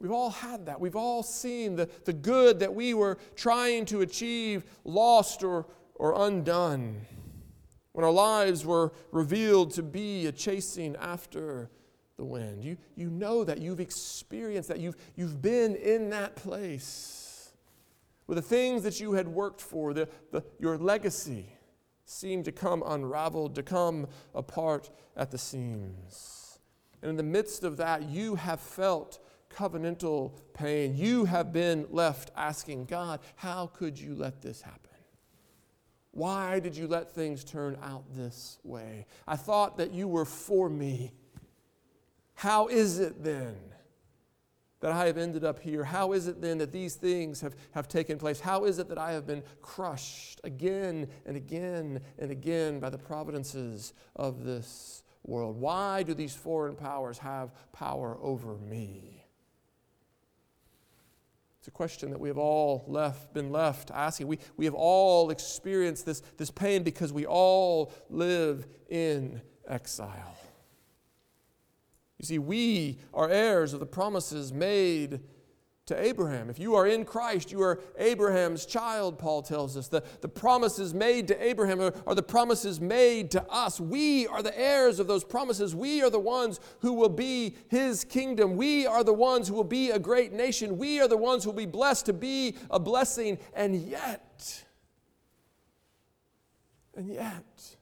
We've 0.01 0.13
all 0.13 0.31
had 0.31 0.67
that. 0.67 0.81
We've 0.81 0.97
all 0.97 1.23
seen 1.23 1.77
the, 1.77 1.89
the 2.05 2.15
good 2.15 2.61
that 2.61 2.75
we 2.75 2.95
were 2.95 3.19
trying 3.37 3.85
to 3.87 4.01
achieve 4.01 4.65
lost 4.85 5.45
or, 5.45 5.67
or 5.95 6.27
undone. 6.27 7.03
When 7.93 8.05
our 8.05 8.13
lives 8.13 8.65
were 8.65 8.93
revealed 9.13 9.73
to 9.73 9.83
be 9.83 10.27
a 10.27 10.33
chasing 10.33 10.97
after 10.97 11.71
the 12.17 12.25
wind. 12.25 12.65
You, 12.65 12.77
you 12.97 13.11
know 13.11 13.45
that. 13.45 13.61
You've 13.61 13.81
experienced 13.81 14.69
that. 14.69 14.79
You've, 14.79 14.97
you've 15.17 15.43
been 15.43 15.75
in 15.77 16.11
that 16.11 16.37
place 16.37 17.53
with 18.27 18.37
the 18.37 18.43
things 18.43 18.83
that 18.85 19.01
you 19.01 19.15
had 19.15 19.27
worked 19.27 19.61
for, 19.61 19.93
the, 19.93 20.09
the, 20.31 20.45
your 20.59 20.79
legacy, 20.79 21.47
seemed 22.11 22.45
to 22.45 22.53
come 22.53 22.83
unraveled, 22.85 23.55
to 23.55 23.63
come 23.63 24.07
apart 24.35 24.91
at 25.17 25.31
the 25.31 25.39
seams. 25.39 26.59
And 27.03 27.11
in 27.11 27.17
the 27.17 27.23
midst 27.23 27.63
of 27.63 27.77
that, 27.77 28.09
you 28.09 28.35
have 28.35 28.61
felt 28.61 29.21
covenantal 29.49 30.33
pain, 30.53 30.97
you 30.97 31.25
have 31.25 31.53
been 31.53 31.87
left 31.91 32.31
asking 32.37 32.87
God, 32.87 33.21
how 33.37 33.67
could 33.69 33.99
you 33.99 34.15
let 34.15 34.43
this 34.43 34.63
happen? 34.63 34.91
Why 36.13 36.59
did 36.59 36.77
you 36.77 36.89
let 36.89 37.13
things 37.13 37.45
turn 37.45 37.79
out 37.83 38.05
this 38.13 38.59
way? 38.65 39.07
I 39.27 39.37
thought 39.37 39.79
that 39.79 39.93
you 39.93 40.09
were 40.09 40.25
for 40.25 40.69
me. 40.69 41.13
How 42.35 42.67
is 42.69 42.99
it 42.99 43.23
then 43.23 43.57
that 44.81 44.93
I 44.93 45.07
have 45.07 45.19
ended 45.19 45.45
up 45.45 45.61
here? 45.61 45.85
How 45.85 46.13
is 46.13 46.27
it 46.27 46.41
then 46.41 46.59
that 46.59 46.73
these 46.73 46.95
things 46.95 47.41
have, 47.43 47.55
have 47.73 47.87
taken 47.87 48.19
place? 48.19 48.41
How 48.41 48.65
is 48.65 48.79
it 48.79 48.89
that 48.89 48.99
I 48.99 49.13
have 49.13 49.27
been 49.27 49.43
crushed 49.61 50.41
again 50.43 51.09
and 51.27 51.37
again 51.37 52.01
and 52.19 52.31
again 52.31 52.81
by 52.81 52.91
the 52.91 52.99
providences 52.99 53.93
of 54.17 54.45
this 54.45 55.03
world? 55.23 55.61
Why 55.61 56.03
do 56.03 56.15
these 56.15 56.35
foreign 56.35 56.77
powers 56.77 57.19
have 57.19 57.53
power 57.73 58.17
over 58.23 58.57
me? 58.57 59.25
It's 61.59 61.69
a 61.69 61.73
question 61.73 62.09
that 62.11 62.19
we 62.19 62.29
have 62.29 62.39
all 62.39 62.87
left, 62.89 63.35
been 63.35 63.53
left 63.53 63.91
asking. 63.91 64.29
We, 64.29 64.39
we 64.57 64.65
have 64.65 64.73
all 64.73 65.29
experienced 65.29 66.07
this, 66.07 66.23
this 66.39 66.51
pain 66.51 66.83
because 66.83 67.13
we 67.13 67.27
all 67.27 67.93
live 68.09 68.67
in 68.89 69.43
exile. 69.69 70.39
You 72.21 72.27
see, 72.27 72.39
we 72.39 72.99
are 73.15 73.31
heirs 73.31 73.73
of 73.73 73.81
the 73.81 73.87
promises 73.87 74.53
made 74.53 75.21
to 75.87 75.99
Abraham. 75.99 76.51
If 76.51 76.59
you 76.59 76.75
are 76.75 76.87
in 76.87 77.07
Christ, 77.07 77.51
you 77.51 77.63
are 77.63 77.81
Abraham's 77.97 78.67
child, 78.67 79.19
Paul 79.19 79.41
tells 79.41 79.75
us. 79.75 79.89
The, 79.89 80.05
the 80.21 80.29
promises 80.29 80.93
made 80.93 81.27
to 81.29 81.43
Abraham 81.43 81.81
are, 81.81 81.95
are, 82.07 82.15
the 82.15 82.23
promises 82.23 82.79
made 82.79 83.31
to 83.31 83.43
us. 83.51 83.81
We 83.81 84.27
are 84.27 84.43
the 84.43 84.57
heirs 84.57 85.01
of 85.01 85.07
those 85.07 85.25
promises. 85.25 85.75
We 85.75 86.03
are 86.03 86.11
the 86.11 86.19
ones 86.19 86.61
who 86.81 86.93
will 86.93 87.09
be 87.09 87.57
his 87.69 88.05
kingdom. 88.05 88.55
We 88.55 88.87
are 88.87 89.03
the 89.03 89.15
ones 89.15 89.49
who 89.49 89.55
will 89.55 89.65
be 89.65 89.89
a 89.89 89.99
great 89.99 90.35
nation. 90.35 90.77
We 90.77 91.01
are 91.01 91.09
the 91.09 91.17
ones 91.17 91.45
who 91.45 91.51
will 91.51 91.57
be 91.57 91.65
blessed 91.65 92.05
to 92.05 92.13
be 92.13 92.59
a 92.71 92.79
blessing. 92.79 93.39
And 93.55 93.77
yet, 93.77 94.63
and 96.95 97.09
yet, 97.09 97.77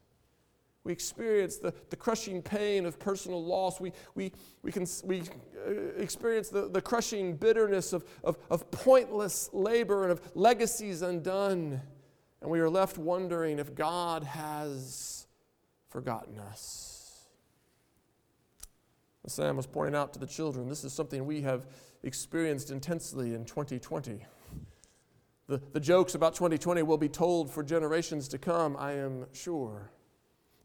we 0.88 0.92
experience 0.92 1.58
the, 1.58 1.74
the 1.90 1.96
crushing 1.96 2.40
pain 2.40 2.86
of 2.86 2.98
personal 2.98 3.44
loss. 3.44 3.78
We, 3.78 3.92
we, 4.14 4.32
we, 4.62 4.72
can, 4.72 4.86
we 5.04 5.20
uh, 5.20 5.70
experience 5.98 6.48
the, 6.48 6.66
the 6.66 6.80
crushing 6.80 7.36
bitterness 7.36 7.92
of, 7.92 8.06
of, 8.24 8.38
of 8.50 8.70
pointless 8.70 9.50
labor 9.52 10.04
and 10.04 10.12
of 10.12 10.22
legacies 10.34 11.02
undone. 11.02 11.82
And 12.40 12.50
we 12.50 12.58
are 12.60 12.70
left 12.70 12.96
wondering 12.96 13.58
if 13.58 13.74
God 13.74 14.24
has 14.24 15.26
forgotten 15.90 16.38
us. 16.38 17.26
As 19.26 19.34
Sam 19.34 19.58
was 19.58 19.66
pointing 19.66 19.94
out 19.94 20.14
to 20.14 20.18
the 20.18 20.26
children, 20.26 20.70
this 20.70 20.84
is 20.84 20.94
something 20.94 21.26
we 21.26 21.42
have 21.42 21.66
experienced 22.02 22.70
intensely 22.70 23.34
in 23.34 23.44
2020. 23.44 24.24
The, 25.48 25.60
the 25.74 25.80
jokes 25.80 26.14
about 26.14 26.34
2020 26.34 26.82
will 26.82 26.96
be 26.96 27.10
told 27.10 27.50
for 27.50 27.62
generations 27.62 28.26
to 28.28 28.38
come, 28.38 28.74
I 28.78 28.92
am 28.92 29.26
sure. 29.34 29.90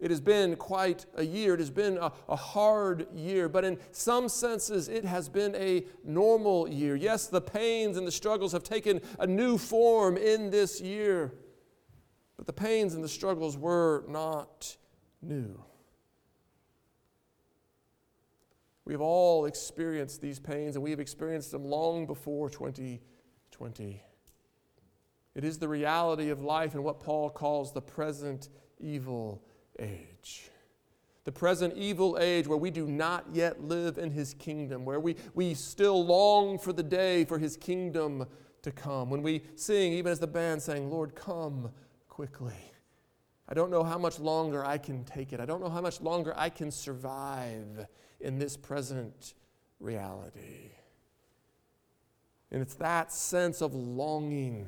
It 0.04 0.12
has 0.12 0.20
been 0.20 0.58
quite 0.58 1.06
a 1.16 1.24
year. 1.24 1.54
It 1.54 1.62
has 1.62 1.70
been 1.70 1.98
a, 1.98 2.12
a, 2.28 2.36
hard 2.36 3.08
year, 3.16 3.48
but 3.48 3.64
in 3.64 3.78
some 3.94 4.28
senses, 4.28 4.90
it 4.90 5.06
has 5.06 5.30
been 5.30 5.56
a 5.56 5.86
normal 6.04 6.68
year. 6.68 6.98
Yes, 6.98 7.28
the 7.28 7.40
pains 7.40 7.96
and 7.96 8.06
the 8.06 8.12
struggles 8.12 8.52
have 8.52 8.64
taken 8.64 9.00
a 9.18 9.26
new 9.26 9.58
form 9.58 10.18
in 10.18 10.50
this 10.50 10.82
year, 10.82 11.34
but 12.36 12.46
the 12.46 12.52
pains 12.52 12.96
and 12.96 13.02
the 13.02 13.08
struggles 13.08 13.56
were 13.56 14.04
not 14.10 14.76
new. 15.22 15.64
We 18.84 18.92
have 18.92 19.00
all 19.00 19.46
experienced 19.46 20.20
these 20.20 20.38
pains, 20.38 20.76
and 20.76 20.84
we 20.84 20.92
have 20.92 21.00
experienced 21.00 21.52
them 21.52 21.64
long 21.64 22.08
before 22.08 22.50
2020. 22.50 24.04
It 25.34 25.44
is 25.46 25.60
the 25.60 25.70
reality 25.70 26.30
of 26.30 26.42
life 26.42 26.74
and 26.74 26.84
what 26.84 27.00
Paul 27.00 27.30
calls 27.30 27.72
the 27.72 27.82
present 27.82 28.50
evil 28.82 29.42
age. 29.80 30.50
The 31.25 31.32
present 31.32 31.75
evil 31.77 32.18
age 32.20 32.48
where 32.48 32.58
we 32.58 32.70
do 32.70 32.86
not 32.86 33.25
yet 33.32 33.63
live 33.63 33.98
in 33.98 34.12
his 34.12 34.34
kingdom, 34.34 34.84
where 34.84 35.00
we, 35.00 35.15
we 35.34 35.53
still 35.53 36.06
long 36.06 36.60
for 36.60 36.74
the 36.74 36.84
day 36.84 37.24
for 37.24 37.38
his 37.39 37.56
kingdom 37.56 38.25
to 38.62 38.72
come. 38.72 39.10
When 39.10 39.22
we 39.22 39.44
sing, 39.56 39.94
even 39.94 40.12
as 40.12 40.20
the 40.20 40.27
band 40.27 40.62
sang, 40.62 40.89
Lord, 40.89 41.15
come 41.15 41.72
quickly. 42.10 42.53
I 43.48 43.53
don't 43.53 43.72
know 43.72 43.84
how 43.84 43.98
much 43.98 44.20
longer 44.20 44.65
I 44.65 44.77
can 44.77 45.03
take 45.03 45.34
it. 45.34 45.39
I 45.39 45.46
don't 45.46 45.62
know 45.62 45.70
how 45.70 45.82
much 45.82 46.01
longer 46.01 46.34
I 46.36 46.50
can 46.50 46.72
survive 46.72 47.88
in 48.20 48.39
this 48.39 48.58
present 48.58 49.34
reality. 49.80 50.72
And 52.51 52.62
it's 52.62 52.75
that 52.75 53.12
sense 53.12 53.62
of 53.62 53.74
longing 53.74 54.68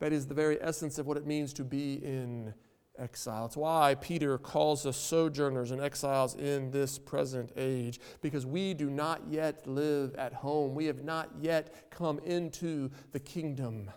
that 0.00 0.12
is 0.12 0.26
the 0.26 0.34
very 0.34 0.60
essence 0.62 0.98
of 0.98 1.06
what 1.06 1.16
it 1.16 1.26
means 1.26 1.52
to 1.54 1.64
be 1.64 1.94
in 1.94 2.54
exile. 2.98 3.46
It's 3.46 3.56
why 3.56 3.96
Peter 4.00 4.38
calls 4.38 4.86
us 4.86 4.96
sojourners 4.96 5.70
and 5.70 5.80
exiles 5.80 6.34
in 6.34 6.70
this 6.70 6.98
present 6.98 7.52
age, 7.56 8.00
because 8.20 8.46
we 8.46 8.74
do 8.74 8.90
not 8.90 9.22
yet 9.28 9.66
live 9.66 10.14
at 10.16 10.32
home. 10.32 10.74
We 10.74 10.86
have 10.86 11.04
not 11.04 11.30
yet 11.40 11.90
come 11.90 12.18
into 12.20 12.90
the 13.12 13.20
kingdom 13.20 13.90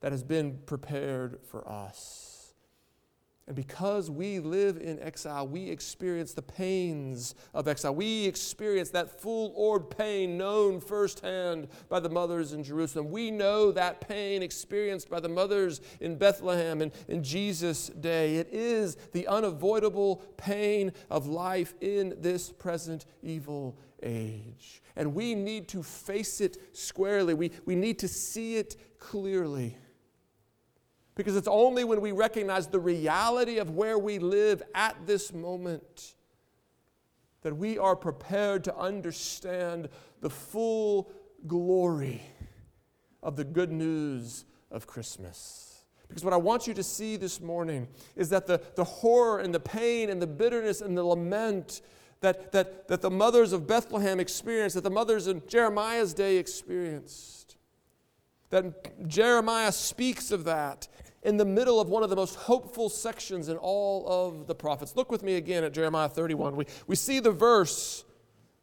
that 0.00 0.12
has 0.12 0.24
been 0.24 0.58
prepared 0.66 1.40
for 1.48 1.66
us. 1.68 2.31
And 3.48 3.56
because 3.56 4.08
we 4.08 4.38
live 4.38 4.76
in 4.76 5.00
exile, 5.00 5.48
we 5.48 5.68
experience 5.68 6.32
the 6.32 6.42
pains 6.42 7.34
of 7.52 7.66
exile. 7.66 7.92
We 7.92 8.24
experience 8.24 8.90
that 8.90 9.20
full 9.20 9.52
orbed 9.56 9.96
pain 9.96 10.38
known 10.38 10.80
firsthand 10.80 11.66
by 11.88 11.98
the 11.98 12.08
mothers 12.08 12.52
in 12.52 12.62
Jerusalem. 12.62 13.10
We 13.10 13.32
know 13.32 13.72
that 13.72 14.00
pain 14.00 14.44
experienced 14.44 15.10
by 15.10 15.18
the 15.18 15.28
mothers 15.28 15.80
in 16.00 16.16
Bethlehem 16.16 16.82
and 16.82 16.92
in 17.08 17.24
Jesus' 17.24 17.88
day. 17.88 18.36
It 18.36 18.48
is 18.52 18.96
the 19.12 19.26
unavoidable 19.26 20.22
pain 20.36 20.92
of 21.10 21.26
life 21.26 21.74
in 21.80 22.14
this 22.18 22.52
present 22.52 23.06
evil 23.24 23.76
age. 24.04 24.82
And 24.94 25.14
we 25.14 25.34
need 25.34 25.66
to 25.68 25.82
face 25.82 26.40
it 26.40 26.58
squarely, 26.76 27.34
we, 27.34 27.50
we 27.64 27.74
need 27.74 27.98
to 28.00 28.08
see 28.08 28.56
it 28.56 28.76
clearly. 29.00 29.76
Because 31.14 31.36
it's 31.36 31.48
only 31.48 31.84
when 31.84 32.00
we 32.00 32.12
recognize 32.12 32.66
the 32.66 32.80
reality 32.80 33.58
of 33.58 33.70
where 33.70 33.98
we 33.98 34.18
live 34.18 34.62
at 34.74 34.96
this 35.06 35.32
moment 35.32 36.14
that 37.42 37.56
we 37.56 37.76
are 37.76 37.96
prepared 37.96 38.64
to 38.64 38.76
understand 38.76 39.88
the 40.20 40.30
full 40.30 41.12
glory 41.46 42.22
of 43.22 43.36
the 43.36 43.44
good 43.44 43.70
news 43.70 44.44
of 44.70 44.86
Christmas. 44.86 45.84
Because 46.08 46.24
what 46.24 46.34
I 46.34 46.38
want 46.38 46.66
you 46.66 46.74
to 46.74 46.82
see 46.82 47.16
this 47.16 47.40
morning 47.40 47.88
is 48.16 48.28
that 48.30 48.46
the, 48.46 48.60
the 48.76 48.84
horror 48.84 49.40
and 49.40 49.54
the 49.54 49.60
pain 49.60 50.10
and 50.10 50.20
the 50.20 50.26
bitterness 50.26 50.80
and 50.80 50.96
the 50.96 51.02
lament 51.02 51.80
that, 52.20 52.52
that, 52.52 52.86
that 52.88 53.00
the 53.00 53.10
mothers 53.10 53.52
of 53.52 53.66
Bethlehem 53.66 54.20
experienced, 54.20 54.74
that 54.76 54.84
the 54.84 54.90
mothers 54.90 55.26
in 55.26 55.42
Jeremiah's 55.48 56.14
day 56.14 56.36
experienced, 56.36 57.41
that 58.52 59.08
Jeremiah 59.08 59.72
speaks 59.72 60.30
of 60.30 60.44
that 60.44 60.86
in 61.22 61.38
the 61.38 61.44
middle 61.44 61.80
of 61.80 61.88
one 61.88 62.02
of 62.02 62.10
the 62.10 62.16
most 62.16 62.34
hopeful 62.34 62.90
sections 62.90 63.48
in 63.48 63.56
all 63.56 64.06
of 64.06 64.46
the 64.46 64.54
prophets. 64.54 64.94
Look 64.94 65.10
with 65.10 65.22
me 65.22 65.36
again 65.36 65.64
at 65.64 65.72
Jeremiah 65.72 66.08
31. 66.08 66.56
We, 66.56 66.66
we 66.86 66.94
see 66.94 67.18
the 67.18 67.30
verse 67.30 68.04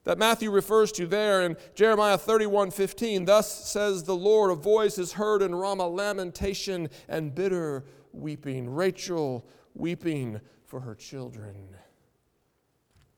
that 0.04 0.20
Matthew 0.20 0.52
refers 0.52 0.92
to 0.94 1.08
there 1.08 1.42
in 1.42 1.58
Jeremiah 1.74 2.20
31 2.20 2.70
15. 2.70 3.26
Thus 3.26 3.68
says 3.68 4.04
the 4.04 4.16
Lord, 4.16 4.52
a 4.52 4.56
voice 4.56 5.00
is 5.00 5.14
heard 5.14 5.42
in 5.42 5.56
Ramah, 5.56 5.88
lamentation 5.88 6.90
and 7.08 7.34
bitter 7.34 7.84
weeping. 8.14 8.70
Rachel 8.70 9.44
weeping 9.74 10.40
for 10.66 10.82
her 10.82 10.94
children. 10.94 11.56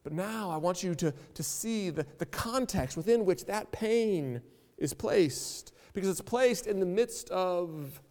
But 0.04 0.13
now 0.13 0.50
I 0.50 0.56
want 0.56 0.84
you 0.84 0.96
to, 0.96 1.13
to 1.34 1.44
see 1.44 1.90
the, 1.90 2.06
the 2.18 2.25
context 2.25 2.96
within 2.96 3.25
which 3.25 3.46
that 3.46 3.74
pain 3.74 4.42
is 4.78 4.94
placed, 4.94 5.74
because 5.93 6.10
it's 6.10 6.21
placed 6.21 6.67
in 6.67 6.79
the 6.79 6.86
midst 6.86 7.29
of 7.29 8.01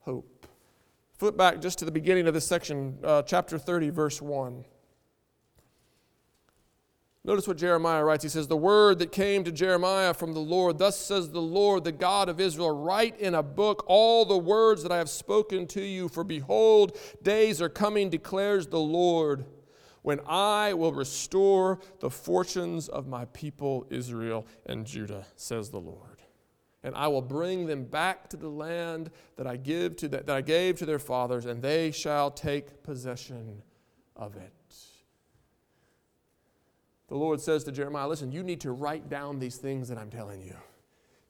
hope. 0.00 0.46
Flip 1.18 1.36
back 1.36 1.60
just 1.60 1.78
to 1.78 1.84
the 1.84 1.92
beginning 1.92 2.26
of 2.26 2.34
this 2.34 2.46
section, 2.46 2.98
uh, 3.04 3.22
chapter 3.22 3.58
30, 3.58 3.90
verse 3.90 4.20
1. 4.20 4.64
Notice 7.26 7.48
what 7.48 7.56
Jeremiah 7.56 8.04
writes. 8.04 8.22
He 8.22 8.28
says, 8.28 8.48
The 8.48 8.56
word 8.56 8.98
that 8.98 9.10
came 9.10 9.44
to 9.44 9.52
Jeremiah 9.52 10.12
from 10.12 10.34
the 10.34 10.40
Lord, 10.40 10.76
thus 10.76 10.98
says 10.98 11.30
the 11.30 11.40
Lord, 11.40 11.84
the 11.84 11.92
God 11.92 12.28
of 12.28 12.38
Israel, 12.38 12.76
write 12.76 13.18
in 13.18 13.34
a 13.34 13.42
book 13.42 13.84
all 13.86 14.26
the 14.26 14.36
words 14.36 14.82
that 14.82 14.92
I 14.92 14.98
have 14.98 15.08
spoken 15.08 15.66
to 15.68 15.80
you, 15.80 16.08
for 16.10 16.22
behold, 16.22 16.98
days 17.22 17.62
are 17.62 17.70
coming, 17.70 18.10
declares 18.10 18.66
the 18.66 18.80
Lord, 18.80 19.46
when 20.02 20.20
I 20.26 20.74
will 20.74 20.92
restore 20.92 21.80
the 22.00 22.10
fortunes 22.10 22.88
of 22.88 23.06
my 23.06 23.24
people 23.26 23.86
Israel 23.88 24.46
and 24.66 24.84
Judah, 24.84 25.24
says 25.36 25.70
the 25.70 25.80
Lord 25.80 26.13
and 26.84 26.94
I 26.94 27.08
will 27.08 27.22
bring 27.22 27.66
them 27.66 27.84
back 27.84 28.28
to 28.28 28.36
the 28.36 28.48
land 28.48 29.10
that 29.36 29.46
I 29.46 29.56
give 29.56 29.96
to 29.96 30.08
the, 30.08 30.18
that 30.18 30.36
I 30.36 30.42
gave 30.42 30.78
to 30.78 30.86
their 30.86 30.98
fathers, 30.98 31.46
and 31.46 31.62
they 31.62 31.90
shall 31.90 32.30
take 32.30 32.82
possession 32.82 33.62
of 34.14 34.36
it. 34.36 34.52
the 37.08 37.16
Lord 37.16 37.40
says 37.40 37.64
to 37.64 37.72
Jeremiah, 37.72 38.06
Listen, 38.06 38.30
you 38.30 38.42
need 38.42 38.60
to 38.60 38.70
write 38.70 39.08
down 39.08 39.38
these 39.38 39.56
things 39.56 39.88
that 39.88 39.98
I'm 39.98 40.10
telling 40.10 40.42
you. 40.42 40.54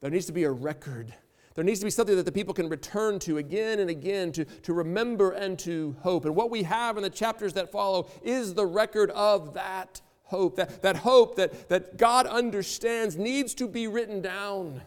There 0.00 0.10
needs 0.10 0.26
to 0.26 0.32
be 0.32 0.44
a 0.44 0.50
record. 0.50 1.14
There 1.54 1.64
needs 1.64 1.78
to 1.80 1.86
be 1.86 1.90
something 1.90 2.16
that 2.16 2.26
the 2.26 2.32
people 2.32 2.52
can 2.52 2.68
return 2.68 3.20
to 3.20 3.38
again 3.38 3.78
and 3.78 3.88
again 3.88 4.32
to, 4.32 4.44
to 4.44 4.72
remember 4.72 5.30
and 5.30 5.56
to 5.60 5.94
hope. 6.00 6.24
And 6.24 6.34
what 6.34 6.50
we 6.50 6.64
have 6.64 6.96
in 6.96 7.04
the 7.04 7.10
chapters 7.10 7.52
that 7.52 7.70
follow 7.70 8.08
is 8.24 8.54
the 8.54 8.66
record 8.66 9.10
of 9.10 9.54
that 9.54 10.00
hope. 10.24 10.56
That, 10.56 10.82
that 10.82 10.96
hope 10.96 11.36
that, 11.36 11.68
that 11.68 11.96
God 11.96 12.26
understands 12.26 13.16
needs 13.16 13.54
to 13.54 13.68
be 13.68 13.86
written 13.86 14.20
down. 14.20 14.82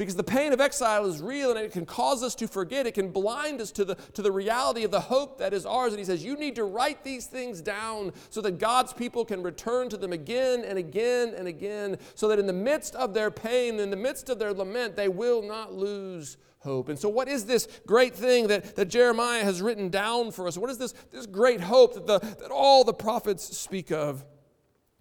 Because 0.00 0.16
the 0.16 0.24
pain 0.24 0.54
of 0.54 0.62
exile 0.62 1.04
is 1.04 1.20
real 1.20 1.50
and 1.50 1.60
it 1.60 1.72
can 1.72 1.84
cause 1.84 2.22
us 2.22 2.34
to 2.36 2.48
forget. 2.48 2.86
It 2.86 2.94
can 2.94 3.10
blind 3.10 3.60
us 3.60 3.70
to 3.72 3.84
the, 3.84 3.96
to 4.14 4.22
the 4.22 4.32
reality 4.32 4.82
of 4.82 4.90
the 4.90 4.98
hope 4.98 5.36
that 5.40 5.52
is 5.52 5.66
ours. 5.66 5.92
And 5.92 5.98
he 5.98 6.06
says, 6.06 6.24
You 6.24 6.38
need 6.38 6.56
to 6.56 6.64
write 6.64 7.04
these 7.04 7.26
things 7.26 7.60
down 7.60 8.14
so 8.30 8.40
that 8.40 8.52
God's 8.52 8.94
people 8.94 9.26
can 9.26 9.42
return 9.42 9.90
to 9.90 9.98
them 9.98 10.14
again 10.14 10.64
and 10.64 10.78
again 10.78 11.34
and 11.36 11.46
again, 11.46 11.98
so 12.14 12.28
that 12.28 12.38
in 12.38 12.46
the 12.46 12.52
midst 12.54 12.94
of 12.94 13.12
their 13.12 13.30
pain, 13.30 13.78
in 13.78 13.90
the 13.90 13.96
midst 13.96 14.30
of 14.30 14.38
their 14.38 14.54
lament, 14.54 14.96
they 14.96 15.08
will 15.08 15.42
not 15.42 15.74
lose 15.74 16.38
hope. 16.60 16.88
And 16.88 16.98
so, 16.98 17.10
what 17.10 17.28
is 17.28 17.44
this 17.44 17.68
great 17.86 18.14
thing 18.14 18.46
that, 18.46 18.76
that 18.76 18.88
Jeremiah 18.88 19.44
has 19.44 19.60
written 19.60 19.90
down 19.90 20.30
for 20.30 20.48
us? 20.48 20.56
What 20.56 20.70
is 20.70 20.78
this, 20.78 20.94
this 21.12 21.26
great 21.26 21.60
hope 21.60 21.92
that, 21.92 22.06
the, 22.06 22.20
that 22.20 22.50
all 22.50 22.84
the 22.84 22.94
prophets 22.94 23.54
speak 23.58 23.92
of? 23.92 24.24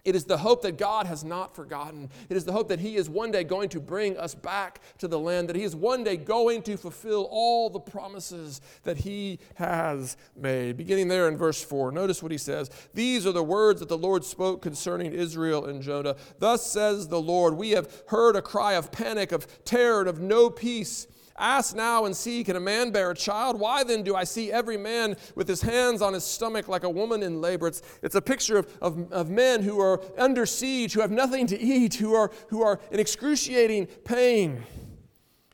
It 0.10 0.16
is 0.16 0.26
the 0.26 0.40
hope 0.40 0.64
that 0.64 0.80
God 0.80 1.06
has 1.06 1.24
not 1.24 1.56
forgotten. 1.56 2.10
It 2.30 2.36
is 2.36 2.44
the 2.44 2.52
hope 2.52 2.68
that 2.70 2.80
He 2.80 2.96
is 2.96 3.08
one 3.08 3.30
day 3.30 3.44
going 3.44 3.70
to 3.70 3.80
bring 3.80 4.18
us 4.18 4.34
back 4.34 4.82
to 4.98 5.08
the 5.08 5.20
land, 5.20 5.50
that 5.50 5.56
He 5.56 5.62
is 5.62 5.76
one 5.76 6.04
day 6.04 6.18
going 6.18 6.64
to 6.64 6.78
fulfill 6.78 7.28
all 7.30 7.70
the 7.70 7.80
promises 7.80 8.60
that 8.86 8.98
He 8.98 9.38
has 9.54 10.18
made. 10.36 10.78
Beginning 10.78 11.10
there 11.10 11.28
in 11.28 11.38
verse 11.38 11.64
4, 11.64 11.92
notice 11.92 12.24
what 12.24 12.32
He 12.32 12.40
says 12.40 12.72
These 12.96 13.28
are 13.28 13.32
the 13.32 13.44
words 13.44 13.82
that 13.82 13.90
the 13.90 14.00
Lord 14.00 14.26
spoke 14.26 14.64
concerning 14.64 15.14
Israel 15.14 15.66
and 15.66 15.80
Judah. 15.80 16.16
Thus 16.40 16.66
says 16.66 17.08
the 17.08 17.22
Lord, 17.22 17.54
We 17.54 17.70
have 17.72 18.04
heard 18.08 18.36
a 18.36 18.42
cry 18.42 18.74
of 18.74 18.92
panic, 18.92 19.32
of 19.32 19.64
terror, 19.64 20.00
and 20.00 20.10
of 20.10 20.20
no 20.20 20.50
peace. 20.50 21.06
Ask 21.40 21.74
now 21.74 22.04
and 22.04 22.16
see, 22.16 22.44
can 22.44 22.58
a 22.58 22.60
man 22.60 22.92
bear 22.92 23.12
a 23.12 23.16
child? 23.16 23.58
Why 23.60 23.84
then 23.86 24.04
do 24.04 24.14
I 24.14 24.26
see 24.26 24.52
every 24.52 24.76
man 24.76 25.16
with 25.36 25.48
his 25.48 25.62
hands 25.62 26.02
on 26.02 26.14
his 26.14 26.26
stomach 26.26 26.68
like 26.68 26.84
a 26.84 26.90
woman 26.90 27.24
in 27.24 27.40
labor? 27.40 27.68
It's, 27.68 27.82
it's 28.02 28.16
a 28.16 28.22
picture 28.22 28.58
of, 28.58 28.78
of, 28.82 29.12
of 29.12 29.30
men 29.30 29.64
who 29.64 29.80
are 29.80 30.02
under 30.18 30.46
siege, 30.46 30.94
who 30.94 31.00
have 31.00 31.12
nothing 31.12 31.48
to 31.48 31.60
eat, 31.60 31.96
who 31.96 32.14
are, 32.14 32.30
who 32.50 32.62
are 32.62 32.82
in 32.92 33.00
excruciating 33.00 33.88
pain. 34.04 34.64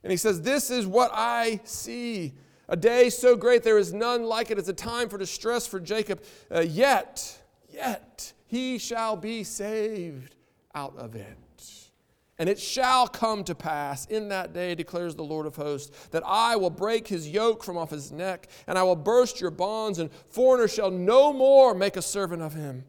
And 0.02 0.10
he 0.10 0.16
says, 0.16 0.42
This 0.42 0.70
is 0.70 0.86
what 0.86 1.12
I 1.14 1.60
see. 1.62 2.34
A 2.68 2.76
day 2.76 3.10
so 3.10 3.36
great 3.36 3.62
there 3.62 3.78
is 3.78 3.92
none 3.92 4.24
like 4.24 4.50
it. 4.50 4.58
It's 4.58 4.68
a 4.68 4.72
time 4.72 5.08
for 5.08 5.18
distress 5.18 5.68
for 5.68 5.78
Jacob. 5.78 6.20
Uh, 6.52 6.60
yet, 6.60 7.38
yet, 7.70 8.32
he 8.46 8.78
shall 8.78 9.16
be 9.16 9.44
saved 9.44 10.34
out 10.74 10.96
of 10.96 11.14
it. 11.14 11.36
And 12.38 12.48
it 12.48 12.58
shall 12.58 13.08
come 13.08 13.44
to 13.44 13.54
pass 13.54 14.04
in 14.06 14.28
that 14.28 14.52
day, 14.52 14.74
declares 14.74 15.14
the 15.14 15.22
Lord 15.24 15.46
of 15.46 15.56
hosts, 15.56 16.08
that 16.08 16.22
I 16.26 16.56
will 16.56 16.70
break 16.70 17.08
his 17.08 17.28
yoke 17.28 17.64
from 17.64 17.78
off 17.78 17.90
his 17.90 18.12
neck, 18.12 18.48
and 18.66 18.76
I 18.76 18.82
will 18.82 18.96
burst 18.96 19.40
your 19.40 19.50
bonds, 19.50 19.98
and 19.98 20.10
foreigners 20.28 20.74
shall 20.74 20.90
no 20.90 21.32
more 21.32 21.74
make 21.74 21.96
a 21.96 22.02
servant 22.02 22.42
of 22.42 22.52
him. 22.52 22.84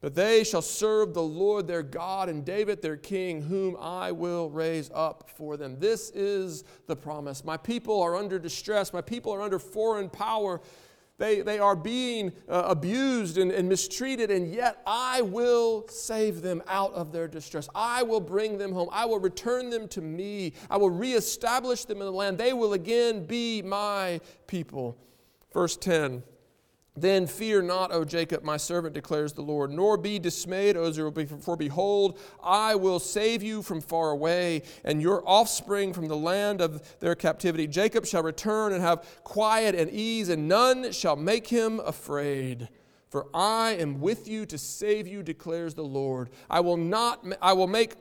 But 0.00 0.16
they 0.16 0.42
shall 0.42 0.62
serve 0.62 1.14
the 1.14 1.22
Lord 1.22 1.68
their 1.68 1.84
God 1.84 2.28
and 2.28 2.44
David 2.44 2.82
their 2.82 2.96
king, 2.96 3.40
whom 3.40 3.76
I 3.78 4.10
will 4.10 4.50
raise 4.50 4.90
up 4.92 5.30
for 5.30 5.56
them. 5.56 5.76
This 5.78 6.10
is 6.10 6.64
the 6.88 6.96
promise. 6.96 7.44
My 7.44 7.56
people 7.56 8.02
are 8.02 8.16
under 8.16 8.40
distress, 8.40 8.92
my 8.92 9.00
people 9.00 9.32
are 9.32 9.40
under 9.40 9.60
foreign 9.60 10.10
power. 10.10 10.60
They, 11.22 11.40
they 11.40 11.60
are 11.60 11.76
being 11.76 12.32
uh, 12.48 12.64
abused 12.66 13.38
and, 13.38 13.52
and 13.52 13.68
mistreated, 13.68 14.32
and 14.32 14.52
yet 14.52 14.82
I 14.84 15.22
will 15.22 15.86
save 15.86 16.42
them 16.42 16.64
out 16.66 16.92
of 16.94 17.12
their 17.12 17.28
distress. 17.28 17.68
I 17.76 18.02
will 18.02 18.18
bring 18.18 18.58
them 18.58 18.72
home. 18.72 18.88
I 18.90 19.04
will 19.04 19.20
return 19.20 19.70
them 19.70 19.86
to 19.86 20.00
me. 20.00 20.54
I 20.68 20.78
will 20.78 20.90
reestablish 20.90 21.84
them 21.84 21.98
in 21.98 22.06
the 22.06 22.10
land. 22.10 22.38
They 22.38 22.52
will 22.52 22.72
again 22.72 23.24
be 23.24 23.62
my 23.62 24.20
people. 24.48 24.98
Verse 25.52 25.76
10 25.76 26.24
then 26.94 27.26
fear 27.26 27.62
not, 27.62 27.90
O 27.90 28.04
Jacob, 28.04 28.42
my 28.42 28.58
servant, 28.58 28.94
declares 28.94 29.32
the 29.32 29.40
Lord, 29.40 29.70
nor 29.70 29.96
be 29.96 30.18
dismayed, 30.18 30.76
O 30.76 30.84
Israel, 30.84 31.12
for 31.40 31.56
behold, 31.56 32.18
I 32.42 32.74
will 32.74 32.98
save 32.98 33.42
you 33.42 33.62
from 33.62 33.80
far 33.80 34.10
away, 34.10 34.62
and 34.84 35.00
your 35.00 35.26
offspring 35.26 35.94
from 35.94 36.08
the 36.08 36.16
land 36.16 36.60
of 36.60 36.98
their 37.00 37.14
captivity. 37.14 37.66
Jacob 37.66 38.04
shall 38.04 38.22
return 38.22 38.74
and 38.74 38.82
have 38.82 39.06
quiet 39.24 39.74
and 39.74 39.90
ease, 39.90 40.28
and 40.28 40.48
none 40.48 40.92
shall 40.92 41.16
make 41.16 41.46
him 41.46 41.80
afraid. 41.80 42.68
For 43.08 43.26
I 43.32 43.70
am 43.78 44.00
with 44.00 44.28
you 44.28 44.44
to 44.46 44.58
save 44.58 45.06
you, 45.06 45.22
declares 45.22 45.74
the 45.74 45.82
Lord. 45.82 46.28
I 46.50 46.60
will 46.60 46.78
not 46.78 47.24
I 47.40 47.54
will 47.54 47.66
make 47.66 47.94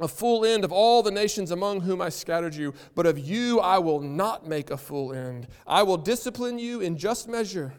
a 0.00 0.08
full 0.08 0.44
end 0.44 0.64
of 0.64 0.72
all 0.72 1.02
the 1.02 1.10
nations 1.10 1.50
among 1.50 1.82
whom 1.82 2.00
I 2.00 2.08
scattered 2.08 2.54
you, 2.54 2.74
but 2.94 3.06
of 3.06 3.18
you 3.18 3.60
I 3.60 3.78
will 3.78 4.00
not 4.00 4.46
make 4.46 4.70
a 4.70 4.76
full 4.76 5.12
end. 5.12 5.48
I 5.66 5.82
will 5.82 5.96
discipline 5.96 6.58
you 6.58 6.80
in 6.80 6.96
just 6.96 7.28
measure 7.28 7.74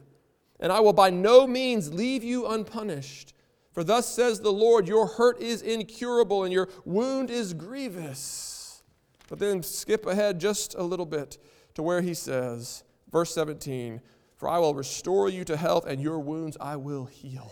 and 0.63 0.71
I 0.71 0.79
will 0.79 0.93
by 0.93 1.09
no 1.09 1.45
means 1.45 1.93
leave 1.93 2.23
you 2.23 2.47
unpunished. 2.47 3.33
For 3.73 3.83
thus 3.83 4.07
says 4.07 4.39
the 4.39 4.53
Lord, 4.53 4.87
Your 4.87 5.05
hurt 5.05 5.41
is 5.41 5.61
incurable 5.61 6.45
and 6.45 6.53
your 6.53 6.69
wound 6.85 7.29
is 7.29 7.53
grievous. 7.53 8.81
But 9.27 9.39
then 9.39 9.61
skip 9.61 10.05
ahead 10.05 10.39
just 10.39 10.73
a 10.75 10.81
little 10.81 11.05
bit 11.05 11.37
to 11.73 11.83
where 11.83 12.01
he 12.01 12.13
says, 12.13 12.85
verse 13.11 13.33
17, 13.33 13.99
For 14.37 14.47
I 14.47 14.57
will 14.57 14.73
restore 14.73 15.27
you 15.27 15.43
to 15.43 15.57
health 15.57 15.85
and 15.85 16.01
your 16.01 16.19
wounds 16.19 16.55
I 16.61 16.77
will 16.77 17.05
heal. 17.05 17.51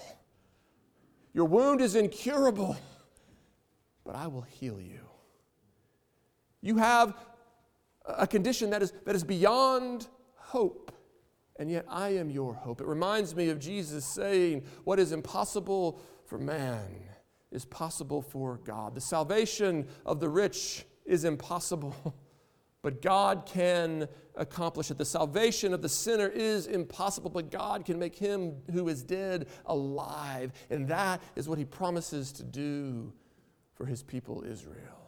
Your 1.34 1.46
wound 1.46 1.82
is 1.82 1.96
incurable, 1.96 2.78
but 4.06 4.16
I 4.16 4.28
will 4.28 4.44
heal 4.44 4.80
you. 4.80 5.02
You 6.62 6.78
have 6.78 7.14
a 8.06 8.26
condition 8.26 8.70
that 8.70 8.82
is, 8.82 8.94
that 9.06 9.16
is 9.16 9.26
beyond 9.26 10.08
hope 10.36 10.94
and 11.62 11.70
yet 11.70 11.86
I 11.88 12.10
am 12.16 12.32
your 12.32 12.56
hope. 12.56 12.82
It 12.82 12.88
reminds 12.88 13.36
me 13.36 13.50
of 13.50 13.60
Jesus 13.60 14.04
saying, 14.04 14.64
What 14.84 14.98
is 14.98 15.12
impossible 15.12 16.02
for 16.26 16.40
man 16.40 16.88
is 17.52 17.66
possible 17.66 18.24
for 18.24 18.58
God. 18.64 18.96
The 18.96 19.02
salvation 19.02 19.88
of 20.04 20.20
the 20.20 20.28
rich 20.28 20.86
is 21.06 21.24
impossible, 21.24 22.16
but 22.82 23.00
God 23.00 23.46
can 23.46 24.08
accomplish 24.36 24.90
it. 24.90 24.98
The 24.98 25.06
salvation 25.06 25.72
of 25.72 25.84
the 25.84 25.90
sinner 25.90 26.30
is 26.30 26.66
impossible, 26.66 27.30
but 27.30 27.52
God 27.52 27.86
can 27.86 28.00
make 28.00 28.16
him 28.16 28.56
who 28.72 28.88
is 28.88 29.04
dead 29.04 29.46
alive. 29.68 30.54
And 30.72 30.88
that 30.88 31.22
is 31.36 31.48
what 31.48 31.60
he 31.60 31.66
promises 31.66 32.32
to 32.32 32.44
do 32.44 33.14
for 33.76 33.86
his 33.86 34.02
people 34.02 34.44
Israel. 34.50 35.01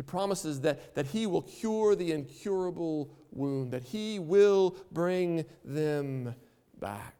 He 0.00 0.02
promises 0.02 0.62
that, 0.62 0.94
that 0.94 1.08
he 1.08 1.26
will 1.26 1.42
cure 1.42 1.94
the 1.94 2.12
incurable 2.12 3.10
wound, 3.32 3.70
that 3.72 3.82
he 3.82 4.18
will 4.18 4.74
bring 4.90 5.44
them 5.62 6.34
back. 6.80 7.16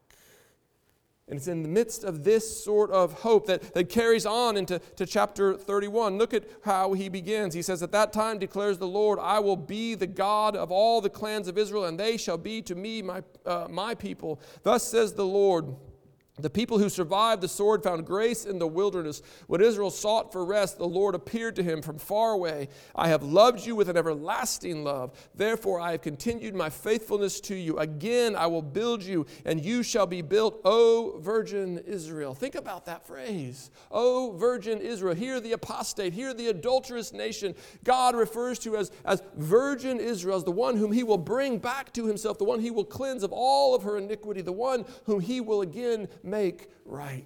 And 1.27 1.37
it's 1.37 1.47
in 1.47 1.61
the 1.61 1.69
midst 1.69 2.03
of 2.03 2.23
this 2.23 2.63
sort 2.63 2.89
of 2.89 3.13
hope 3.21 3.45
that, 3.45 3.75
that 3.75 3.89
carries 3.89 4.25
on 4.25 4.57
into 4.57 4.79
to 4.95 5.05
chapter 5.05 5.53
31. 5.53 6.17
Look 6.17 6.33
at 6.33 6.45
how 6.63 6.93
he 6.93 7.07
begins. 7.07 7.53
He 7.53 7.61
says, 7.61 7.83
At 7.83 7.91
that 7.91 8.11
time 8.13 8.39
declares 8.39 8.79
the 8.79 8.87
Lord, 8.87 9.19
I 9.21 9.37
will 9.37 9.55
be 9.55 9.93
the 9.93 10.07
God 10.07 10.55
of 10.55 10.71
all 10.71 11.01
the 11.01 11.09
clans 11.11 11.47
of 11.47 11.59
Israel, 11.59 11.85
and 11.85 11.99
they 11.99 12.17
shall 12.17 12.39
be 12.39 12.63
to 12.63 12.73
me 12.73 13.03
my, 13.03 13.21
uh, 13.45 13.67
my 13.69 13.93
people. 13.93 14.41
Thus 14.63 14.87
says 14.87 15.13
the 15.13 15.23
Lord. 15.23 15.75
The 16.41 16.49
people 16.49 16.79
who 16.79 16.89
survived 16.89 17.41
the 17.41 17.47
sword 17.47 17.83
found 17.83 18.05
grace 18.05 18.45
in 18.45 18.59
the 18.59 18.67
wilderness. 18.67 19.21
When 19.47 19.61
Israel 19.61 19.91
sought 19.91 20.31
for 20.31 20.45
rest, 20.45 20.77
the 20.77 20.87
Lord 20.87 21.15
appeared 21.15 21.55
to 21.57 21.63
him 21.63 21.81
from 21.81 21.97
far 21.97 22.31
away. 22.31 22.69
I 22.95 23.07
have 23.09 23.23
loved 23.23 23.65
you 23.65 23.75
with 23.75 23.89
an 23.89 23.97
everlasting 23.97 24.83
love. 24.83 25.11
Therefore, 25.35 25.79
I 25.79 25.91
have 25.91 26.01
continued 26.01 26.55
my 26.55 26.69
faithfulness 26.69 27.39
to 27.41 27.55
you. 27.55 27.77
Again, 27.77 28.35
I 28.35 28.47
will 28.47 28.61
build 28.61 29.03
you, 29.03 29.25
and 29.45 29.63
you 29.63 29.83
shall 29.83 30.07
be 30.07 30.21
built, 30.21 30.61
O 30.65 31.19
virgin 31.19 31.79
Israel. 31.79 32.33
Think 32.33 32.55
about 32.55 32.85
that 32.85 33.05
phrase. 33.05 33.71
O 33.91 34.31
virgin 34.37 34.79
Israel. 34.79 35.15
Here, 35.15 35.39
the 35.39 35.53
apostate, 35.53 36.13
here, 36.13 36.33
the 36.33 36.47
adulterous 36.47 37.13
nation, 37.13 37.55
God 37.83 38.15
refers 38.15 38.59
to 38.59 38.77
as, 38.77 38.91
as 39.05 39.21
virgin 39.35 39.99
Israel, 39.99 40.37
as 40.37 40.43
the 40.43 40.51
one 40.51 40.77
whom 40.77 40.91
he 40.91 41.03
will 41.03 41.17
bring 41.17 41.57
back 41.57 41.93
to 41.93 42.05
himself, 42.05 42.37
the 42.37 42.43
one 42.43 42.59
he 42.59 42.71
will 42.71 42.85
cleanse 42.85 43.23
of 43.23 43.31
all 43.31 43.75
of 43.75 43.83
her 43.83 43.97
iniquity, 43.97 44.41
the 44.41 44.51
one 44.51 44.85
whom 45.05 45.19
he 45.19 45.41
will 45.41 45.61
again 45.61 46.07
make 46.31 46.69
right. 46.85 47.25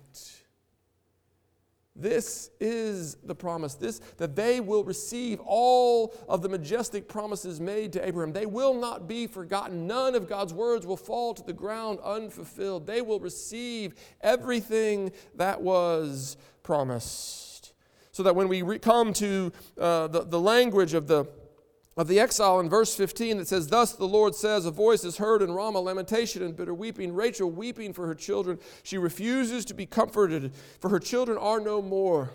This 1.95 2.49
is 2.59 3.15
the 3.23 3.35
promise. 3.35 3.75
This 3.75 3.99
that 4.17 4.35
they 4.35 4.59
will 4.59 4.83
receive 4.83 5.39
all 5.45 6.13
of 6.27 6.41
the 6.41 6.49
majestic 6.49 7.07
promises 7.07 7.61
made 7.61 7.93
to 7.93 8.05
Abraham. 8.05 8.33
They 8.33 8.45
will 8.45 8.73
not 8.73 9.07
be 9.07 9.27
forgotten. 9.27 9.87
None 9.87 10.13
of 10.13 10.27
God's 10.27 10.53
words 10.53 10.85
will 10.85 10.97
fall 10.97 11.33
to 11.33 11.41
the 11.41 11.53
ground 11.53 11.99
unfulfilled. 12.03 12.85
They 12.85 13.01
will 13.01 13.21
receive 13.21 13.95
everything 14.19 15.13
that 15.35 15.61
was 15.61 16.35
promised. 16.63 17.71
So 18.11 18.23
that 18.23 18.35
when 18.35 18.49
we 18.49 18.61
re- 18.61 18.79
come 18.79 19.13
to 19.13 19.53
uh, 19.79 20.07
the, 20.07 20.23
the 20.25 20.39
language 20.39 20.93
of 20.93 21.07
the 21.07 21.25
of 21.97 22.07
the 22.07 22.19
exile 22.19 22.59
in 22.59 22.69
verse 22.69 22.93
15 22.95 23.37
that 23.37 23.47
says, 23.47 23.67
Thus 23.67 23.93
the 23.93 24.07
Lord 24.07 24.35
says, 24.35 24.65
A 24.65 24.71
voice 24.71 25.03
is 25.03 25.17
heard 25.17 25.41
in 25.41 25.51
Ramah, 25.51 25.79
lamentation 25.79 26.43
and 26.43 26.55
bitter 26.55 26.73
weeping. 26.73 27.13
Rachel 27.13 27.49
weeping 27.49 27.93
for 27.93 28.05
her 28.07 28.15
children. 28.15 28.59
She 28.83 28.97
refuses 28.97 29.63
to 29.65 29.73
be 29.73 29.85
comforted, 29.85 30.53
for 30.79 30.89
her 30.89 30.99
children 30.99 31.37
are 31.37 31.59
no 31.59 31.81
more. 31.81 32.31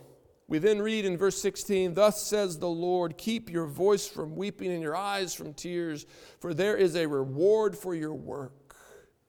We 0.49 0.59
then 0.59 0.83
read 0.83 1.05
in 1.05 1.17
verse 1.17 1.41
16, 1.41 1.95
Thus 1.95 2.23
says 2.23 2.59
the 2.59 2.69
Lord, 2.69 3.17
Keep 3.19 3.51
your 3.51 3.67
voice 3.67 4.09
from 4.09 4.35
weeping 4.35 4.73
and 4.73 4.83
your 4.83 4.97
eyes 4.97 5.35
from 5.35 5.55
tears, 5.55 6.07
for 6.41 6.55
there 6.55 6.77
is 6.77 6.97
a 6.97 7.07
reward 7.07 7.77
for 7.77 7.95
your 7.95 8.15
work. 8.15 8.75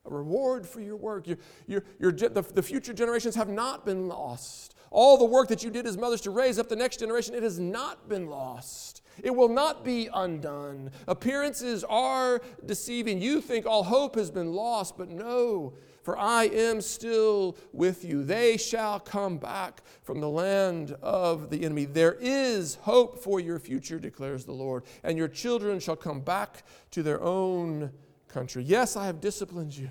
A 0.06 0.10
reward 0.10 0.66
for 0.66 0.82
your 0.82 0.96
work. 0.96 1.28
Your, 1.28 1.38
your, 1.68 1.84
your, 2.00 2.12
the, 2.12 2.42
the 2.42 2.64
future 2.64 2.94
generations 2.94 3.36
have 3.36 3.50
not 3.50 3.86
been 3.86 4.08
lost. 4.08 4.74
All 4.90 5.18
the 5.18 5.26
work 5.26 5.50
that 5.50 5.64
you 5.64 5.70
did 5.70 5.86
as 5.86 5.96
mothers 5.96 6.22
to 6.22 6.32
raise 6.32 6.58
up 6.58 6.70
the 6.70 6.76
next 6.76 6.98
generation, 6.98 7.36
it 7.36 7.44
has 7.44 7.60
not 7.60 8.10
been 8.10 8.28
lost. 8.28 9.01
It 9.24 9.36
will 9.36 9.50
not 9.50 9.84
be 9.84 10.10
undone. 10.14 10.92
Appearances 11.08 11.84
are 11.84 12.42
deceiving. 12.66 13.22
You 13.22 13.42
think 13.42 13.66
all 13.66 13.84
hope 13.84 14.16
has 14.16 14.32
been 14.32 14.54
lost, 14.54 14.98
but 14.98 15.10
no, 15.10 15.74
for 16.04 16.18
I 16.18 16.46
am 16.46 16.82
still 16.82 17.58
with 17.72 18.04
you. 18.04 18.24
They 18.24 18.58
shall 18.58 19.00
come 19.00 19.38
back 19.38 19.82
from 20.04 20.20
the 20.20 20.30
land 20.30 20.96
of 21.02 21.50
the 21.50 21.64
enemy. 21.64 21.86
There 21.86 22.18
is 22.20 22.76
hope 22.82 23.20
for 23.20 23.40
your 23.40 23.60
future, 23.60 24.00
declares 24.00 24.46
the 24.46 24.52
Lord, 24.54 24.84
and 25.04 25.18
your 25.18 25.28
children 25.28 25.80
shall 25.80 25.96
come 25.96 26.22
back 26.22 26.64
to 26.92 27.04
their 27.04 27.22
own 27.22 27.92
country. 28.28 28.64
Yes, 28.64 28.96
I 28.96 29.06
have 29.06 29.20
disciplined 29.20 29.76
you, 29.76 29.90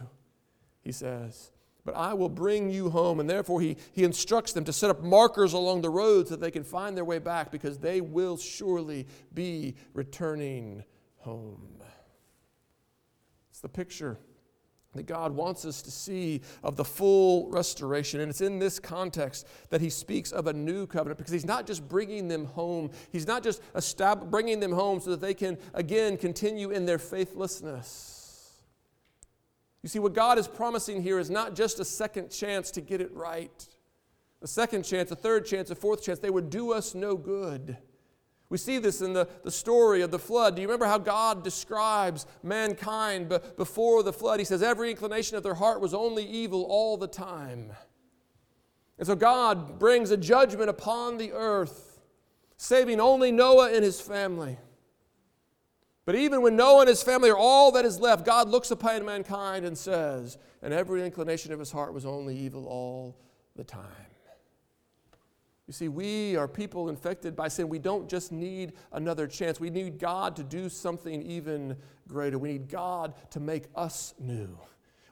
he 0.82 0.92
says 0.92 1.52
but 1.84 1.96
I 1.96 2.14
will 2.14 2.28
bring 2.28 2.70
you 2.70 2.90
home. 2.90 3.20
And 3.20 3.28
therefore, 3.28 3.60
he, 3.60 3.76
he 3.92 4.04
instructs 4.04 4.52
them 4.52 4.64
to 4.64 4.72
set 4.72 4.90
up 4.90 5.02
markers 5.02 5.52
along 5.52 5.82
the 5.82 5.90
road 5.90 6.28
so 6.28 6.34
that 6.34 6.40
they 6.40 6.50
can 6.50 6.64
find 6.64 6.96
their 6.96 7.04
way 7.04 7.18
back 7.18 7.50
because 7.50 7.78
they 7.78 8.00
will 8.00 8.36
surely 8.36 9.06
be 9.32 9.74
returning 9.94 10.84
home. 11.18 11.82
It's 13.50 13.60
the 13.60 13.68
picture 13.68 14.18
that 14.94 15.04
God 15.04 15.32
wants 15.32 15.64
us 15.64 15.82
to 15.82 15.90
see 15.90 16.40
of 16.64 16.76
the 16.76 16.84
full 16.84 17.48
restoration. 17.50 18.20
And 18.20 18.30
it's 18.30 18.40
in 18.40 18.58
this 18.58 18.80
context 18.80 19.46
that 19.68 19.80
he 19.80 19.88
speaks 19.88 20.32
of 20.32 20.48
a 20.48 20.52
new 20.52 20.86
covenant 20.86 21.18
because 21.18 21.32
he's 21.32 21.44
not 21.44 21.66
just 21.66 21.88
bringing 21.88 22.26
them 22.26 22.46
home, 22.46 22.90
he's 23.12 23.26
not 23.26 23.42
just 23.42 23.62
bringing 24.30 24.58
them 24.58 24.72
home 24.72 24.98
so 25.00 25.10
that 25.10 25.20
they 25.20 25.34
can 25.34 25.58
again 25.74 26.16
continue 26.16 26.70
in 26.70 26.86
their 26.86 26.98
faithlessness. 26.98 28.19
You 29.82 29.88
see, 29.88 29.98
what 29.98 30.12
God 30.12 30.38
is 30.38 30.46
promising 30.46 31.02
here 31.02 31.18
is 31.18 31.30
not 31.30 31.54
just 31.54 31.80
a 31.80 31.84
second 31.84 32.30
chance 32.30 32.70
to 32.72 32.80
get 32.80 33.00
it 33.00 33.12
right. 33.14 33.68
A 34.42 34.46
second 34.46 34.84
chance, 34.84 35.10
a 35.10 35.16
third 35.16 35.46
chance, 35.46 35.70
a 35.70 35.74
fourth 35.74 36.02
chance, 36.02 36.18
they 36.18 36.30
would 36.30 36.50
do 36.50 36.72
us 36.72 36.94
no 36.94 37.16
good. 37.16 37.76
We 38.50 38.58
see 38.58 38.78
this 38.78 39.00
in 39.00 39.12
the, 39.12 39.28
the 39.44 39.50
story 39.50 40.02
of 40.02 40.10
the 40.10 40.18
flood. 40.18 40.56
Do 40.56 40.62
you 40.62 40.68
remember 40.68 40.86
how 40.86 40.98
God 40.98 41.44
describes 41.44 42.26
mankind 42.42 43.28
b- 43.28 43.38
before 43.56 44.02
the 44.02 44.12
flood? 44.12 44.40
He 44.40 44.44
says, 44.44 44.62
Every 44.62 44.90
inclination 44.90 45.36
of 45.36 45.44
their 45.44 45.54
heart 45.54 45.80
was 45.80 45.94
only 45.94 46.24
evil 46.24 46.64
all 46.64 46.96
the 46.96 47.06
time. 47.06 47.72
And 48.98 49.06
so 49.06 49.14
God 49.14 49.78
brings 49.78 50.10
a 50.10 50.16
judgment 50.16 50.68
upon 50.68 51.16
the 51.16 51.32
earth, 51.32 52.00
saving 52.56 53.00
only 53.00 53.30
Noah 53.30 53.72
and 53.72 53.84
his 53.84 54.00
family. 54.00 54.58
But 56.10 56.18
even 56.18 56.42
when 56.42 56.56
Noah 56.56 56.80
and 56.80 56.88
his 56.88 57.04
family 57.04 57.30
are 57.30 57.36
all 57.36 57.70
that 57.70 57.84
is 57.84 58.00
left, 58.00 58.26
God 58.26 58.48
looks 58.48 58.72
upon 58.72 59.04
mankind 59.04 59.64
and 59.64 59.78
says, 59.78 60.38
and 60.60 60.74
every 60.74 61.04
inclination 61.04 61.52
of 61.52 61.60
his 61.60 61.70
heart 61.70 61.94
was 61.94 62.04
only 62.04 62.36
evil 62.36 62.66
all 62.66 63.16
the 63.54 63.62
time. 63.62 63.84
You 65.68 65.72
see, 65.72 65.86
we 65.86 66.34
are 66.34 66.48
people 66.48 66.88
infected 66.88 67.36
by 67.36 67.46
sin. 67.46 67.68
We 67.68 67.78
don't 67.78 68.08
just 68.08 68.32
need 68.32 68.72
another 68.90 69.28
chance. 69.28 69.60
We 69.60 69.70
need 69.70 70.00
God 70.00 70.34
to 70.34 70.42
do 70.42 70.68
something 70.68 71.22
even 71.22 71.76
greater. 72.08 72.40
We 72.40 72.54
need 72.54 72.68
God 72.68 73.14
to 73.30 73.38
make 73.38 73.66
us 73.76 74.12
new. 74.18 74.58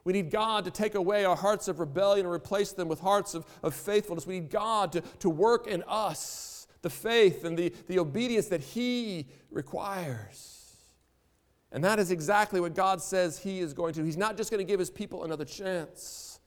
We 0.03 0.11
need 0.11 0.29
God 0.29 0.65
to 0.65 0.71
take 0.71 0.95
away 0.95 1.23
our 1.23 1.37
hearts 1.37 1.69
of 1.69 1.79
rebellion 1.79 2.25
and 2.25 2.35
replace 2.35 2.73
them 2.73 2.89
with 2.89 2.99
hearts 2.99 3.35
of, 3.35 3.45
of 3.63 3.73
faithfulness. 3.73 4.27
We 4.27 4.41
need 4.41 4.49
God 4.49 4.91
to, 4.91 5.01
to 5.19 5.29
work 5.29 5.65
in 5.65 5.81
us 5.87 6.67
the 6.81 6.89
faith 6.89 7.45
and 7.45 7.57
the, 7.57 7.73
the 7.87 7.99
obedience 7.99 8.47
that 8.47 8.59
He 8.59 9.27
requires. 9.49 10.57
And 11.71 11.83
that 11.83 11.99
is 11.99 12.11
exactly 12.11 12.59
what 12.59 12.73
God 12.73 13.01
says 13.01 13.39
He 13.39 13.59
is 13.59 13.73
going 13.73 13.93
to. 13.93 13.99
Do. 13.99 14.05
He's 14.05 14.17
not 14.17 14.37
just 14.37 14.51
going 14.51 14.65
to 14.65 14.69
give 14.69 14.79
His 14.79 14.89
people 14.89 15.23
another 15.23 15.45
chance, 15.45 16.39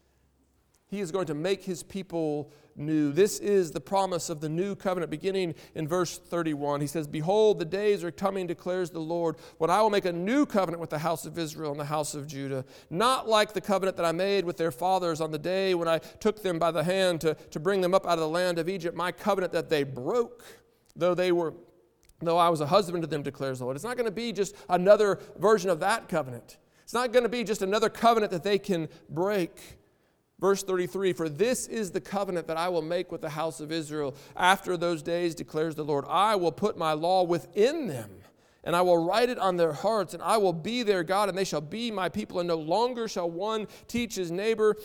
He 0.89 1.01
is 1.01 1.11
going 1.11 1.27
to 1.27 1.35
make 1.35 1.65
His 1.65 1.83
people 1.83 2.53
new. 2.77 3.13
This 3.13 3.39
is 3.39 3.71
the 3.71 3.81
promise 3.81 4.31
of 4.31 4.41
the 4.41 4.49
new 4.49 4.75
covenant 4.75 5.11
beginning 5.11 5.55
in 5.75 5.87
verse 5.87 6.19
31. 6.19 6.81
He 6.81 6.87
says, 6.87 7.07
Behold, 7.07 7.59
the 7.59 7.65
days 7.65 8.03
are 8.03 8.11
coming, 8.11 8.47
declares 8.47 8.91
the 8.91 8.99
Lord, 8.99 9.37
when 9.59 9.71
I 9.71 9.81
will 9.83 9.91
make 9.91 10.05
a 10.05 10.13
new 10.13 10.47
covenant 10.47 10.81
with 10.81 10.91
the 10.91 10.99
house 10.99 11.27
of 11.27 11.39
Israel 11.39 11.71
and 11.71 11.81
the 11.81 11.85
house 11.85 12.15
of 12.15 12.27
Judah, 12.27 12.65
not 12.91 13.29
like 13.29 13.53
the 13.53 13.61
covenant 13.61 13.97
that 13.97 14.07
I 14.07 14.13
made 14.13 14.45
with 14.45 14.57
their 14.57 14.71
fathers 14.71 15.21
on 15.21 15.31
the 15.31 15.39
day 15.39 15.75
when 15.75 15.89
I 15.89 15.99
took 15.99 16.43
them 16.43 16.59
by 16.59 16.71
the 16.71 16.85
hand 16.85 17.21
to, 17.23 17.35
to 17.35 17.61
bring 17.61 17.81
them 17.81 17.95
up 17.95 18.07
out 18.07 18.15
of 18.15 18.21
the 18.21 18.29
land 18.29 18.59
of 18.59 18.69
Egypt, 18.69 18.97
my 18.97 19.13
covenant 19.13 19.53
that 19.53 19.69
they 19.69 19.85
broke, 19.85 20.45
though 20.97 21.15
they 21.15 21.33
were 21.33 21.55
though 22.27 22.39
I 22.39 22.49
was 22.49 22.61
a 22.61 22.67
husband 22.67 23.03
to 23.03 23.07
them, 23.07 23.23
declares 23.23 23.59
the 23.59 23.65
Lord. 23.65 23.77
It's 23.77 23.85
not 23.85 23.97
going 23.97 24.09
to 24.09 24.13
be 24.13 24.33
just 24.33 24.55
another 24.69 25.19
version 25.39 25.71
of 25.71 25.81
that 25.81 26.09
covenant. 26.09 26.59
It's 26.83 26.95
not 26.95 27.13
going 27.13 27.23
to 27.23 27.29
be 27.29 27.45
just 27.45 27.63
another 27.63 27.89
covenant 27.89 28.33
that 28.33 28.43
they 28.43 28.59
can 28.59 28.89
break. 29.09 29.79
Verse 30.41 30.63
33 30.63 31.13
For 31.13 31.29
this 31.29 31.69
is 31.69 31.93
the 31.93 32.01
covenant 32.01 32.49
that 32.49 32.57
I 32.57 32.69
will 32.69 32.83
make 32.83 33.13
with 33.13 33.21
the 33.21 33.31
house 33.31 33.61
of 33.61 33.71
Israel. 33.71 34.15
After 34.37 34.77
those 34.77 35.03
days, 35.03 35.35
declares 35.35 35.75
the 35.75 35.85
Lord, 35.85 36.05
I 36.09 36.37
will 36.37 36.53
put 36.53 36.77
my 36.77 36.93
law 36.93 37.23
within 37.23 37.87
them, 37.87 38.11
and 38.65 38.75
I 38.75 38.83
will 38.83 39.03
write 39.03 39.31
it 39.31 39.39
on 39.39 39.57
their 39.57 39.73
hearts, 39.73 40.15
and 40.15 40.23
I 40.23 40.37
will 40.39 40.53
be 40.53 40.83
their 40.83 41.05
God, 41.05 41.29
and 41.29 41.39
they 41.39 41.45
shall 41.45 41.61
be 41.61 41.91
my 41.91 42.09
people. 42.09 42.41
And 42.41 42.49
no 42.49 42.57
longer 42.57 43.07
shall 43.07 43.31
one 43.31 43.69
teach 43.87 44.17
his 44.17 44.33
neighbor 44.33 44.77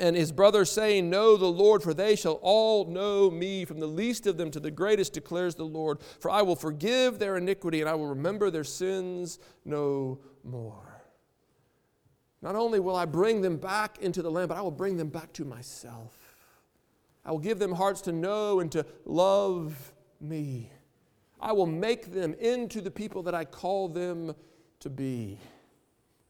and 0.00 0.16
his 0.16 0.32
brothers 0.32 0.70
saying, 0.70 1.10
Know 1.10 1.36
the 1.36 1.46
Lord, 1.46 1.82
for 1.82 1.94
they 1.94 2.16
shall 2.16 2.38
all 2.42 2.86
know 2.86 3.30
me, 3.30 3.64
from 3.64 3.78
the 3.78 3.86
least 3.86 4.26
of 4.26 4.36
them 4.36 4.50
to 4.50 4.60
the 4.60 4.70
greatest, 4.70 5.12
declares 5.12 5.54
the 5.54 5.64
Lord. 5.64 5.98
For 6.20 6.30
I 6.30 6.42
will 6.42 6.56
forgive 6.56 7.18
their 7.18 7.36
iniquity, 7.36 7.80
and 7.80 7.88
I 7.88 7.94
will 7.94 8.08
remember 8.08 8.50
their 8.50 8.64
sins 8.64 9.38
no 9.64 10.18
more. 10.42 11.02
Not 12.40 12.56
only 12.56 12.80
will 12.80 12.96
I 12.96 13.04
bring 13.04 13.40
them 13.40 13.56
back 13.56 13.98
into 13.98 14.22
the 14.22 14.30
land, 14.30 14.48
but 14.48 14.58
I 14.58 14.62
will 14.62 14.72
bring 14.72 14.96
them 14.96 15.08
back 15.08 15.32
to 15.34 15.44
myself. 15.44 16.18
I 17.24 17.30
will 17.30 17.38
give 17.38 17.60
them 17.60 17.72
hearts 17.72 18.00
to 18.02 18.12
know 18.12 18.58
and 18.58 18.72
to 18.72 18.84
love 19.04 19.92
me. 20.20 20.72
I 21.40 21.52
will 21.52 21.66
make 21.66 22.12
them 22.12 22.34
into 22.34 22.80
the 22.80 22.90
people 22.90 23.22
that 23.24 23.34
I 23.34 23.44
call 23.44 23.88
them 23.88 24.34
to 24.80 24.90
be. 24.90 25.38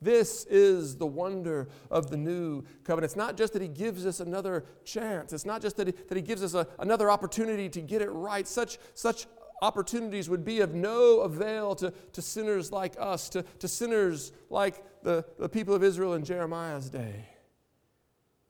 This 0.02 0.44
is 0.46 0.96
the 0.96 1.06
wonder 1.06 1.68
of 1.90 2.10
the 2.10 2.16
new 2.16 2.64
covenant. 2.82 3.10
It's 3.10 3.16
not 3.16 3.36
just 3.36 3.52
that 3.52 3.62
he 3.62 3.68
gives 3.68 4.04
us 4.04 4.18
another 4.18 4.64
chance, 4.84 5.32
it's 5.32 5.44
not 5.44 5.62
just 5.62 5.76
that 5.76 5.86
he, 5.86 5.92
that 6.08 6.16
he 6.16 6.22
gives 6.22 6.42
us 6.42 6.54
a, 6.54 6.66
another 6.80 7.10
opportunity 7.10 7.68
to 7.68 7.80
get 7.80 8.02
it 8.02 8.10
right. 8.10 8.46
Such, 8.46 8.78
such 8.94 9.26
opportunities 9.62 10.28
would 10.28 10.44
be 10.44 10.60
of 10.60 10.74
no 10.74 11.20
avail 11.20 11.76
to, 11.76 11.92
to 12.12 12.20
sinners 12.20 12.72
like 12.72 12.94
us, 12.98 13.28
to, 13.30 13.42
to 13.60 13.68
sinners 13.68 14.32
like 14.50 14.82
the, 15.04 15.24
the 15.38 15.48
people 15.48 15.74
of 15.74 15.84
Israel 15.84 16.14
in 16.14 16.24
Jeremiah's 16.24 16.90
day. 16.90 17.28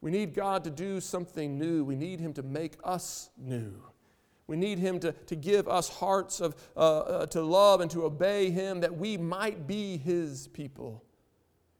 We 0.00 0.10
need 0.10 0.34
God 0.34 0.64
to 0.64 0.70
do 0.70 1.00
something 1.00 1.58
new, 1.58 1.84
we 1.84 1.96
need 1.96 2.18
him 2.18 2.32
to 2.34 2.42
make 2.42 2.76
us 2.82 3.30
new. 3.36 3.74
We 4.48 4.56
need 4.56 4.78
him 4.78 4.98
to, 5.00 5.12
to 5.12 5.36
give 5.36 5.68
us 5.68 5.88
hearts 5.88 6.40
of, 6.40 6.56
uh, 6.76 6.98
uh, 6.98 7.26
to 7.26 7.42
love 7.42 7.80
and 7.80 7.90
to 7.92 8.04
obey 8.04 8.50
him 8.50 8.80
that 8.80 8.96
we 8.96 9.16
might 9.16 9.66
be 9.66 9.96
his 9.96 10.48
people 10.48 11.04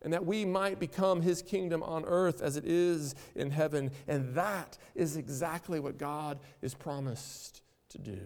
and 0.03 0.13
that 0.13 0.27
we 0.27 0.45
might 0.45 0.79
become 0.79 1.23
his 1.23 1.43
kingdom 1.43 1.83
on 1.83 2.05
earth 2.05 2.43
as 2.43 2.57
it 2.57 2.65
is 2.65 3.15
in 3.35 3.51
heaven. 3.51 3.91
And 4.09 4.35
that 4.35 4.79
is 4.95 5.17
exactly 5.17 5.81
what 5.81 5.99
God 5.99 6.41
is 6.61 6.75
promised 6.75 7.63
to 7.91 7.99
do. 7.99 8.11
You 8.11 8.19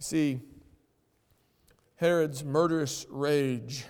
see, 0.00 0.40
Herod's 1.96 2.42
murderous 2.42 3.06
rage. 3.10 3.84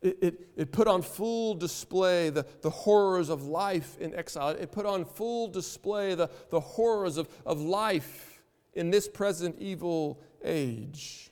It, 0.00 0.18
it, 0.22 0.48
it, 0.56 0.72
put 0.72 0.88
on 0.88 1.02
full 1.02 1.54
display 1.54 2.30
the, 2.30 2.46
the 2.60 2.70
horrors 2.70 3.28
of 3.28 3.44
life 3.44 3.98
in 4.00 4.14
exile. 4.14 4.50
It 4.50 4.72
put 4.72 4.86
on 4.86 5.04
full 5.04 5.48
display 5.48 6.14
the, 6.14 6.30
the 6.50 6.60
horrors 6.60 7.16
of, 7.16 7.28
of 7.44 7.60
life 7.60 8.42
in 8.74 8.90
this 8.90 9.08
present 9.08 9.56
evil 9.58 10.20
age. 10.44 11.31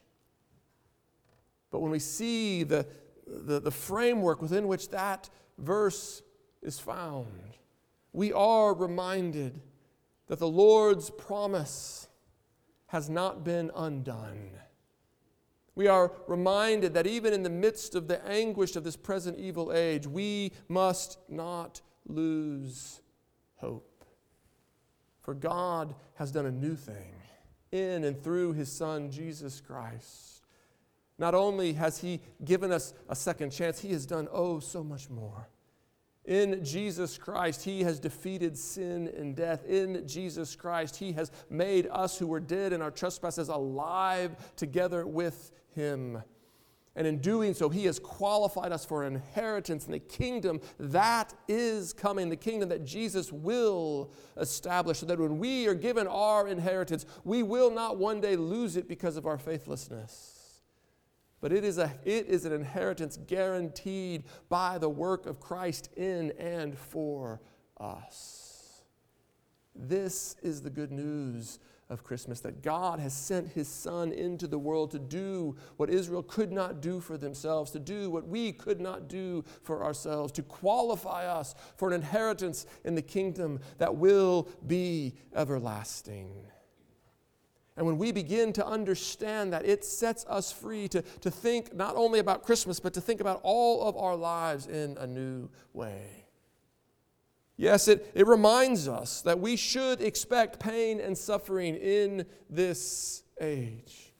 But 1.71 1.81
when 1.81 1.91
we 1.91 1.99
see 1.99 2.63
the, 2.65 2.87
the, 3.27 3.61
the 3.61 3.71
framework 3.71 4.43
within 4.43 4.69
which 4.69 4.89
that 4.91 5.31
verse 5.59 6.23
is 6.63 6.79
found, 6.79 7.55
we 8.13 8.33
are 8.33 8.75
reminded 8.75 9.61
that 10.27 10.39
the 10.39 10.49
Lord's 10.49 11.11
promise 11.11 12.09
has 12.87 13.09
not 13.09 13.45
been 13.45 13.71
undone. 13.77 14.51
We 15.77 15.87
are 15.87 16.13
reminded 16.27 16.95
that 16.95 17.07
even 17.07 17.33
in 17.33 17.43
the 17.45 17.51
midst 17.51 17.95
of 17.95 18.09
the 18.09 18.25
anguish 18.27 18.75
of 18.75 18.85
this 18.85 18.97
present 18.97 19.39
evil 19.39 19.73
age, 19.73 20.07
we 20.07 20.53
must 20.69 21.19
not 21.29 21.81
lose 22.07 23.01
hope. 23.57 24.05
For 25.23 25.35
God 25.35 25.95
has 26.15 26.33
done 26.33 26.47
a 26.47 26.51
new 26.51 26.75
thing. 26.75 27.15
in 27.73 28.05
and 28.05 28.23
through 28.23 28.53
his 28.55 28.71
Son, 28.71 29.11
Jesus 29.11 29.61
Christ. 29.61 30.40
Not 31.21 31.35
only 31.35 31.75
has 31.75 31.99
he 31.99 32.23
given 32.45 32.73
us 32.73 32.95
a 33.09 33.15
second 33.15 33.51
chance, 33.51 33.79
he 33.79 33.93
has 33.93 34.07
done 34.07 34.27
oh 34.33 34.59
so 34.59 34.83
much 34.83 35.11
more. 35.11 35.51
In 36.25 36.65
Jesus 36.65 37.19
Christ, 37.19 37.65
He 37.65 37.83
has 37.83 37.99
defeated 37.99 38.57
sin 38.57 39.11
and 39.17 39.35
death. 39.35 39.65
In 39.65 40.07
Jesus 40.07 40.55
Christ, 40.55 40.97
He 40.97 41.13
has 41.13 41.33
made 41.49 41.89
us 41.91 42.19
who 42.19 42.27
were 42.27 42.41
dead 42.41 42.73
in 42.73 42.83
our 42.83 42.91
trespasses 42.91 43.49
alive 43.49 44.37
together 44.55 45.07
with 45.07 45.51
Him. 45.75 46.23
And 46.95 47.07
in 47.07 47.19
doing 47.19 47.55
so, 47.55 47.69
He 47.69 47.87
has 47.87 47.99
qualified 47.99 48.71
us 48.71 48.85
for 48.85 49.03
an 49.03 49.15
inheritance 49.15 49.87
in 49.87 49.93
the 49.93 49.99
kingdom 49.99 50.61
that 50.79 51.33
is 51.49 51.93
coming, 51.95 52.29
the 52.29 52.37
kingdom 52.37 52.69
that 52.69 52.85
Jesus 52.85 53.33
will 53.33 54.13
establish, 54.37 54.99
so 54.99 55.07
that 55.07 55.19
when 55.19 55.39
we 55.39 55.67
are 55.67 55.75
given 55.75 56.07
our 56.07 56.49
inheritance, 56.49 57.07
we 57.25 57.43
will 57.43 57.71
not 57.71 57.97
one 57.97 58.21
day 58.21 58.37
lose 58.37 58.77
it 58.77 58.89
because 58.89 59.17
of 59.17 59.27
our 59.27 59.39
faithlessness. 59.39 60.40
But 61.41 61.53
it 61.53 61.65
is, 61.65 61.79
a, 61.79 61.93
it 62.05 62.27
is 62.27 62.45
an 62.45 62.53
inheritance 62.53 63.19
guaranteed 63.27 64.25
by 64.49 64.79
the 64.79 64.91
work 64.91 65.27
of 65.27 65.41
Christ 65.41 65.89
in 65.97 66.33
and 66.39 66.77
for 66.77 67.41
us. 67.79 68.83
This 69.75 70.37
is 70.43 70.61
the 70.61 70.71
good 70.71 70.93
news 70.93 71.59
of 71.89 72.05
Christmas 72.05 72.41
that 72.41 72.63
God 72.63 73.01
has 73.01 73.13
sent 73.13 73.49
His 73.49 73.67
Son 73.67 74.13
into 74.13 74.47
the 74.47 74.59
world 74.59 74.91
to 74.93 74.99
do 74.99 75.57
what 75.77 75.91
Israel 75.91 76.23
could 76.23 76.53
not 76.53 76.81
do 76.81 77.01
for 77.01 77.17
themselves, 77.17 77.71
to 77.73 77.81
do 77.81 78.11
what 78.11 78.29
we 78.29 78.53
could 78.53 78.81
not 78.81 79.09
do 79.09 79.45
for 79.63 79.83
ourselves, 79.83 80.33
to 80.33 80.43
qualify 80.43 81.27
us 81.27 81.55
for 81.77 81.89
an 81.89 81.95
inheritance 81.95 82.67
in 82.85 82.95
the 82.95 83.03
kingdom 83.03 83.59
that 83.79 83.97
will 83.97 84.49
be 84.67 85.15
everlasting. 85.35 86.31
And 87.77 87.87
when 87.87 87.99
we 87.99 88.13
begin 88.13 88.53
to 88.55 88.67
understand 88.67 89.53
that, 89.53 89.65
it 89.65 89.85
sets 89.85 90.27
us 90.29 90.53
free 90.53 90.89
to, 90.89 91.03
to 91.03 91.31
think 91.31 91.75
not 91.75 91.97
only 91.97 92.19
about 92.19 92.43
Christmas, 92.43 92.81
but 92.81 92.93
to 92.95 93.01
think 93.01 93.21
about 93.21 93.41
all 93.43 93.89
of 93.89 93.97
our 93.97 94.17
lives 94.17 94.67
in 94.67 94.97
a 94.99 95.07
new 95.07 95.49
way. 95.73 96.27
Yes, 97.57 97.89
it, 97.89 98.11
it 98.15 98.27
reminds 98.27 98.89
us 98.89 99.23
that 99.23 99.39
we 99.39 99.55
should 99.55 100.01
expect 100.01 100.59
pain 100.59 100.99
and 100.99 101.17
suffering 101.17 101.77
in 101.77 102.25
this 102.49 103.23
age. 103.41 104.15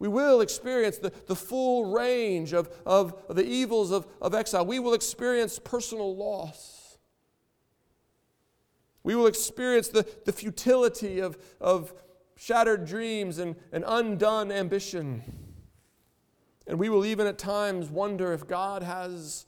We 0.00 0.08
will 0.08 0.40
experience 0.40 0.98
the, 0.98 1.12
the 1.26 1.36
full 1.36 1.92
range 1.92 2.52
of, 2.52 2.70
of 2.86 3.14
the 3.28 3.44
evils 3.44 3.90
of, 3.90 4.06
of 4.20 4.34
exile. 4.34 4.64
We 4.64 4.78
will 4.78 4.94
experience 4.94 5.58
personal 5.58 6.14
loss. 6.14 6.98
We 9.02 9.14
will 9.14 9.26
experience 9.26 9.88
the, 9.88 10.06
the 10.24 10.32
futility 10.32 11.20
of, 11.20 11.38
of 11.60 11.92
shattered 12.38 12.86
dreams 12.86 13.38
and, 13.38 13.56
and 13.72 13.84
undone 13.86 14.52
ambition. 14.52 15.22
And 16.66 16.78
we 16.78 16.88
will 16.88 17.04
even 17.04 17.26
at 17.26 17.36
times 17.36 17.90
wonder 17.90 18.32
if 18.32 18.46
God 18.46 18.82
has 18.82 19.44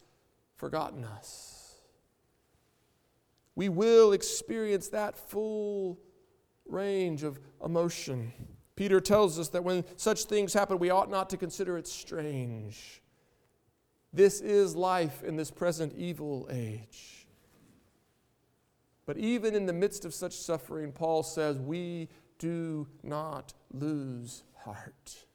forgotten 0.56 1.04
us. 1.04 1.76
We 3.54 3.68
will 3.68 4.12
experience 4.12 4.88
that 4.88 5.16
full 5.16 6.00
range 6.66 7.22
of 7.22 7.38
emotion. 7.64 8.32
Peter 8.74 9.00
tells 9.00 9.38
us 9.38 9.48
that 9.50 9.62
when 9.62 9.84
such 9.96 10.24
things 10.24 10.52
happen, 10.52 10.78
we 10.78 10.90
ought 10.90 11.10
not 11.10 11.30
to 11.30 11.36
consider 11.36 11.78
it 11.78 11.86
strange. 11.86 13.02
This 14.12 14.40
is 14.40 14.74
life 14.74 15.22
in 15.22 15.36
this 15.36 15.50
present 15.50 15.92
evil 15.96 16.48
age. 16.50 17.28
But 19.06 19.16
even 19.16 19.54
in 19.54 19.66
the 19.66 19.72
midst 19.72 20.04
of 20.04 20.14
such 20.14 20.32
suffering, 20.32 20.90
Paul 20.90 21.22
says 21.22 21.58
we 21.58 22.08
do 22.40 22.88
not 23.04 23.54
lose 23.72 24.42
heart. 24.64 25.26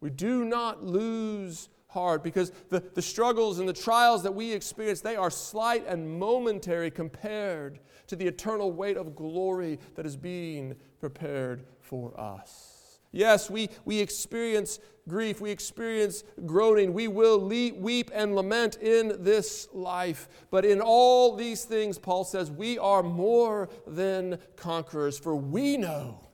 We 0.00 0.10
do 0.10 0.44
not 0.44 0.84
lose 0.84 1.70
heart 1.86 2.24
because 2.24 2.50
the, 2.70 2.82
the 2.94 3.00
struggles 3.00 3.60
and 3.60 3.68
the 3.68 3.72
trials 3.72 4.22
that 4.24 4.34
we 4.34 4.52
experience, 4.52 5.00
they 5.00 5.16
are 5.16 5.30
slight 5.30 5.86
and 5.86 6.18
momentary 6.18 6.90
compared 6.90 7.78
to 8.08 8.16
the 8.16 8.26
eternal 8.26 8.72
weight 8.72 8.96
of 8.96 9.14
glory 9.14 9.78
that 9.94 10.04
is 10.04 10.16
being 10.16 10.74
prepared 10.98 11.64
for 11.80 12.18
us. 12.20 12.81
Yes, 13.12 13.50
we, 13.50 13.68
we 13.84 14.00
experience 14.00 14.80
grief, 15.06 15.40
we 15.40 15.50
experience 15.50 16.24
groaning, 16.46 16.92
we 16.92 17.08
will 17.08 17.46
weep 17.46 18.10
and 18.14 18.34
lament 18.34 18.76
in 18.76 19.22
this 19.22 19.68
life. 19.72 20.28
But 20.50 20.64
in 20.64 20.80
all 20.80 21.36
these 21.36 21.64
things, 21.64 21.98
Paul 21.98 22.24
says, 22.24 22.50
we 22.50 22.78
are 22.78 23.02
more 23.02 23.68
than 23.86 24.38
conquerors, 24.56 25.18
for 25.18 25.36
we 25.36 25.76
know 25.76 26.28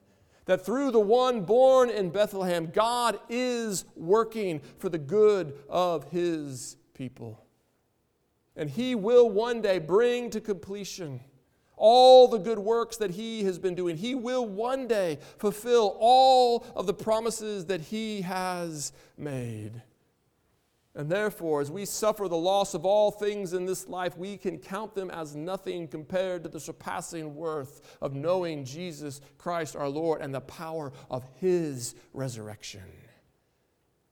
that 0.44 0.64
through 0.64 0.92
the 0.92 1.00
one 1.00 1.42
born 1.42 1.90
in 1.90 2.10
Bethlehem, 2.10 2.70
God 2.72 3.18
is 3.28 3.84
working 3.96 4.60
for 4.78 4.88
the 4.88 4.98
good 4.98 5.58
of 5.68 6.04
his 6.10 6.76
people. 6.94 7.44
And 8.56 8.70
he 8.70 8.94
will 8.94 9.28
one 9.28 9.60
day 9.60 9.78
bring 9.78 10.30
to 10.30 10.40
completion 10.40 11.20
all 11.78 12.28
the 12.28 12.38
good 12.38 12.58
works 12.58 12.96
that 12.98 13.12
he 13.12 13.44
has 13.44 13.58
been 13.58 13.74
doing. 13.74 13.96
He 13.96 14.14
will 14.14 14.46
one 14.46 14.86
day 14.86 15.18
fulfill 15.38 15.96
all 15.98 16.66
of 16.76 16.86
the 16.86 16.94
promises 16.94 17.66
that 17.66 17.80
he 17.80 18.22
has 18.22 18.92
made. 19.16 19.82
And 20.94 21.08
therefore, 21.08 21.60
as 21.60 21.70
we 21.70 21.84
suffer 21.84 22.26
the 22.26 22.36
loss 22.36 22.74
of 22.74 22.84
all 22.84 23.12
things 23.12 23.52
in 23.52 23.66
this 23.66 23.86
life, 23.86 24.18
we 24.18 24.36
can 24.36 24.58
count 24.58 24.96
them 24.96 25.10
as 25.10 25.36
nothing 25.36 25.86
compared 25.86 26.42
to 26.42 26.48
the 26.48 26.58
surpassing 26.58 27.36
worth 27.36 27.96
of 28.00 28.14
knowing 28.14 28.64
Jesus 28.64 29.20
Christ 29.38 29.76
our 29.76 29.88
Lord 29.88 30.20
and 30.20 30.34
the 30.34 30.40
power 30.40 30.92
of 31.08 31.24
his 31.36 31.94
resurrection. 32.12 32.82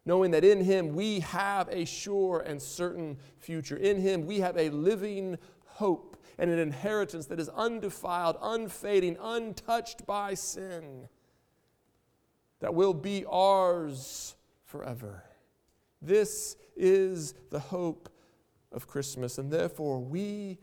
Knowing 0.04 0.30
that 0.30 0.44
in 0.44 0.62
him 0.62 0.94
we 0.94 1.18
have 1.20 1.68
a 1.70 1.84
sure 1.84 2.44
and 2.46 2.62
certain 2.62 3.18
future. 3.38 3.76
In 3.76 4.00
him 4.00 4.24
we 4.24 4.38
have 4.38 4.56
a 4.56 4.70
living 4.70 5.38
hope 5.64 6.15
and 6.38 6.50
an 6.50 6.58
inheritance 6.58 7.26
that 7.26 7.40
is 7.40 7.48
undefiled, 7.48 8.36
unfading, 8.42 9.16
untouched 9.20 10.06
by 10.06 10.34
sin, 10.34 11.08
that 12.60 12.74
will 12.74 12.94
be 12.94 13.24
ours 13.26 14.34
forever. 14.64 15.24
This 16.02 16.56
is 16.76 17.34
the 17.50 17.58
hope 17.58 18.10
of 18.72 18.86
Christmas, 18.86 19.38
and 19.38 19.50
therefore 19.50 20.00
we, 20.00 20.58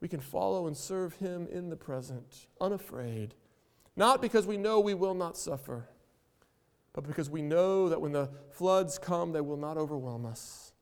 we 0.00 0.08
can 0.08 0.20
follow 0.20 0.66
and 0.66 0.76
serve 0.76 1.14
Him 1.14 1.46
in 1.50 1.70
the 1.70 1.76
present, 1.76 2.48
unafraid, 2.60 3.34
not 3.96 4.20
because 4.20 4.46
we 4.46 4.58
know 4.58 4.78
we 4.78 4.94
will 4.94 5.14
not 5.14 5.38
suffer, 5.38 5.88
but 6.92 7.06
because 7.06 7.30
we 7.30 7.42
know 7.42 7.88
that 7.88 8.00
when 8.00 8.12
the 8.12 8.28
floods 8.50 8.98
come, 8.98 9.32
they 9.32 9.40
will 9.40 9.56
not 9.56 9.78
overwhelm 9.78 10.26
us. 10.26 10.72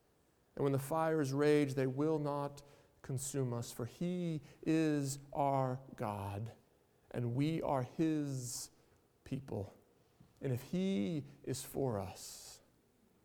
And 0.56 0.62
when 0.62 0.72
the 0.72 0.78
fires 0.78 1.32
rage, 1.32 1.74
they 1.74 1.86
will 1.88 2.18
not 2.18 2.62
consume 3.04 3.52
us, 3.52 3.70
for 3.70 3.84
He 3.84 4.40
is 4.66 5.18
our 5.32 5.78
God, 5.96 6.50
and 7.12 7.36
we 7.36 7.62
are 7.62 7.86
His 7.96 8.70
people. 9.24 9.74
And 10.42 10.52
if 10.52 10.62
He 10.72 11.22
is 11.44 11.62
for 11.62 12.00
us, 12.00 12.58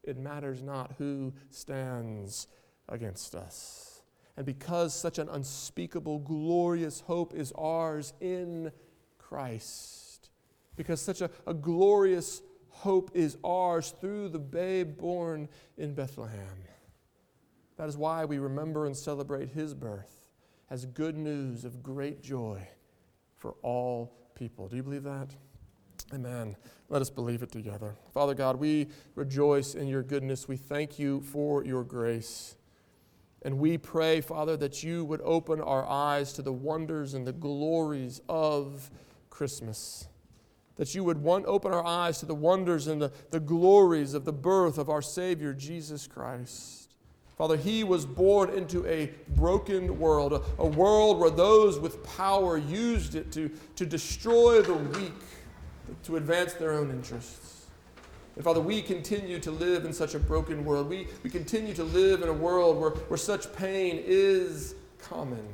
it 0.03 0.17
matters 0.17 0.61
not 0.61 0.93
who 0.97 1.33
stands 1.49 2.47
against 2.87 3.33
us. 3.35 4.03
And 4.37 4.45
because 4.45 4.93
such 4.93 5.17
an 5.17 5.27
unspeakable, 5.29 6.19
glorious 6.19 7.01
hope 7.01 7.33
is 7.33 7.51
ours 7.53 8.13
in 8.21 8.71
Christ, 9.17 10.29
because 10.75 11.01
such 11.01 11.21
a, 11.21 11.29
a 11.47 11.53
glorious 11.53 12.41
hope 12.69 13.11
is 13.13 13.37
ours 13.43 13.93
through 13.99 14.29
the 14.29 14.39
babe 14.39 14.97
born 14.97 15.49
in 15.77 15.93
Bethlehem 15.93 16.47
that 17.79 17.87
is 17.87 17.97
why 17.97 18.25
we 18.25 18.39
remember 18.39 18.85
and 18.85 18.95
celebrate 18.95 19.51
his 19.51 19.73
birth 19.73 20.19
as 20.69 20.85
good 20.85 21.15
news 21.15 21.63
of 21.63 21.81
great 21.81 22.21
joy 22.21 22.67
for 23.37 23.55
all 23.61 24.11
people. 24.35 24.67
Do 24.67 24.75
you 24.75 24.83
believe 24.83 25.03
that? 25.03 25.29
Amen. 26.13 26.57
Let 26.89 27.01
us 27.01 27.09
believe 27.09 27.41
it 27.41 27.53
together. 27.53 27.95
Father 28.13 28.33
God, 28.33 28.57
we 28.57 28.89
rejoice 29.15 29.75
in 29.75 29.87
your 29.87 30.03
goodness. 30.03 30.45
We 30.45 30.57
thank 30.57 30.99
you 30.99 31.21
for 31.21 31.63
your 31.63 31.85
grace. 31.85 32.57
And 33.43 33.59
we 33.59 33.77
pray, 33.77 34.19
Father, 34.19 34.57
that 34.57 34.83
you 34.83 35.05
would 35.05 35.21
open 35.23 35.61
our 35.61 35.87
eyes 35.87 36.33
to 36.33 36.41
the 36.41 36.51
wonders 36.51 37.13
and 37.13 37.25
the 37.25 37.31
glories 37.31 38.19
of 38.27 38.91
Christmas. 39.29 40.09
That 40.75 40.93
you 40.93 41.05
would 41.05 41.19
one, 41.19 41.45
open 41.47 41.71
our 41.71 41.85
eyes 41.85 42.19
to 42.19 42.25
the 42.25 42.35
wonders 42.35 42.87
and 42.87 43.01
the, 43.01 43.13
the 43.31 43.39
glories 43.39 44.13
of 44.13 44.25
the 44.25 44.33
birth 44.33 44.77
of 44.77 44.89
our 44.89 45.01
Savior, 45.01 45.53
Jesus 45.53 46.07
Christ. 46.07 46.88
Father, 47.39 47.56
he 47.56 47.86
was 47.86 48.06
born 48.06 48.49
into 48.49 48.86
a 48.86 49.12
broken 49.30 49.97
world, 49.97 50.34
a, 50.34 50.41
a, 50.62 50.65
world 50.65 51.21
where 51.21 51.30
those 51.30 51.80
with 51.80 52.04
power 52.17 52.58
used 52.58 53.15
it 53.15 53.32
to, 53.32 53.49
to 53.78 53.86
destroy 53.86 54.62
the 54.62 54.73
weak, 54.73 55.13
to 56.04 56.17
advance 56.17 56.52
their 56.56 56.73
own 56.73 56.91
interests. 56.91 57.67
And 58.36 58.43
Father, 58.43 58.60
we 58.60 58.82
continue 58.82 59.39
to 59.39 59.52
live 59.52 59.86
in 59.86 59.93
such 59.93 60.15
a 60.15 60.19
broken 60.19 60.65
world. 60.65 60.89
We, 60.89 61.08
we 61.23 61.30
continue 61.30 61.73
to 61.75 61.84
live 61.86 62.23
in 62.23 62.28
a 62.28 62.34
world 62.34 62.78
where, 62.78 62.89
where 62.89 63.17
such 63.17 63.54
pain 63.54 64.04
is 64.06 64.75
common. 65.02 65.47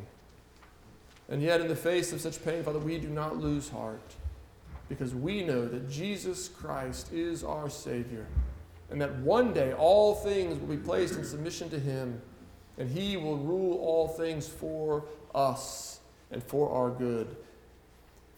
And 1.30 1.40
yet, 1.40 1.62
in 1.62 1.68
the 1.68 1.76
face 1.76 2.12
of 2.14 2.20
such 2.20 2.44
pain, 2.44 2.64
Father, 2.64 2.80
we 2.80 2.98
do 2.98 3.10
not 3.10 3.38
lose 3.38 3.70
heart 3.70 4.16
because 4.90 5.14
we 5.14 5.44
know 5.44 5.68
that 5.68 5.88
Jesus 5.88 6.48
Christ 6.50 7.14
is 7.14 7.44
our 7.44 7.70
Savior 7.70 8.26
and 8.90 9.02
that 9.02 9.16
one 9.18 9.54
day 9.54 9.74
all 9.74 10.16
things 10.16 10.60
will 10.60 10.68
be 10.68 10.78
placed 10.78 11.16
in 11.16 11.24
submission 11.24 11.70
to 11.70 11.80
Him 11.80 12.22
and 12.78 12.90
He 12.90 13.18
will 13.18 13.38
rule 13.38 13.78
all 13.78 14.08
things 14.08 14.48
for 14.48 15.06
us 15.34 16.00
and 16.32 16.44
for 16.44 16.70
our 16.70 16.90
good. 16.90 17.36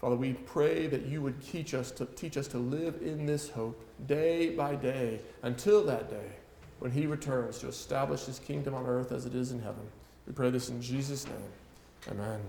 Father, 0.00 0.16
we 0.16 0.34
pray 0.34 0.86
that 0.86 1.06
you 1.06 1.20
would 1.22 1.42
teach 1.42 1.74
us 1.74 1.90
to 1.92 2.06
teach 2.06 2.36
us 2.36 2.46
to 2.48 2.58
live 2.58 3.00
in 3.02 3.26
this 3.26 3.50
hope 3.50 3.84
day 4.06 4.50
by 4.50 4.76
day 4.76 5.20
until 5.42 5.82
that 5.84 6.08
day 6.08 6.30
when 6.78 6.92
he 6.92 7.06
returns 7.06 7.58
to 7.58 7.68
establish 7.68 8.24
his 8.24 8.38
kingdom 8.38 8.74
on 8.74 8.86
earth 8.86 9.10
as 9.10 9.26
it 9.26 9.34
is 9.34 9.50
in 9.50 9.60
heaven. 9.60 9.82
We 10.26 10.32
pray 10.32 10.50
this 10.50 10.68
in 10.68 10.80
Jesus' 10.80 11.26
name. 11.26 12.12
Amen. 12.12 12.40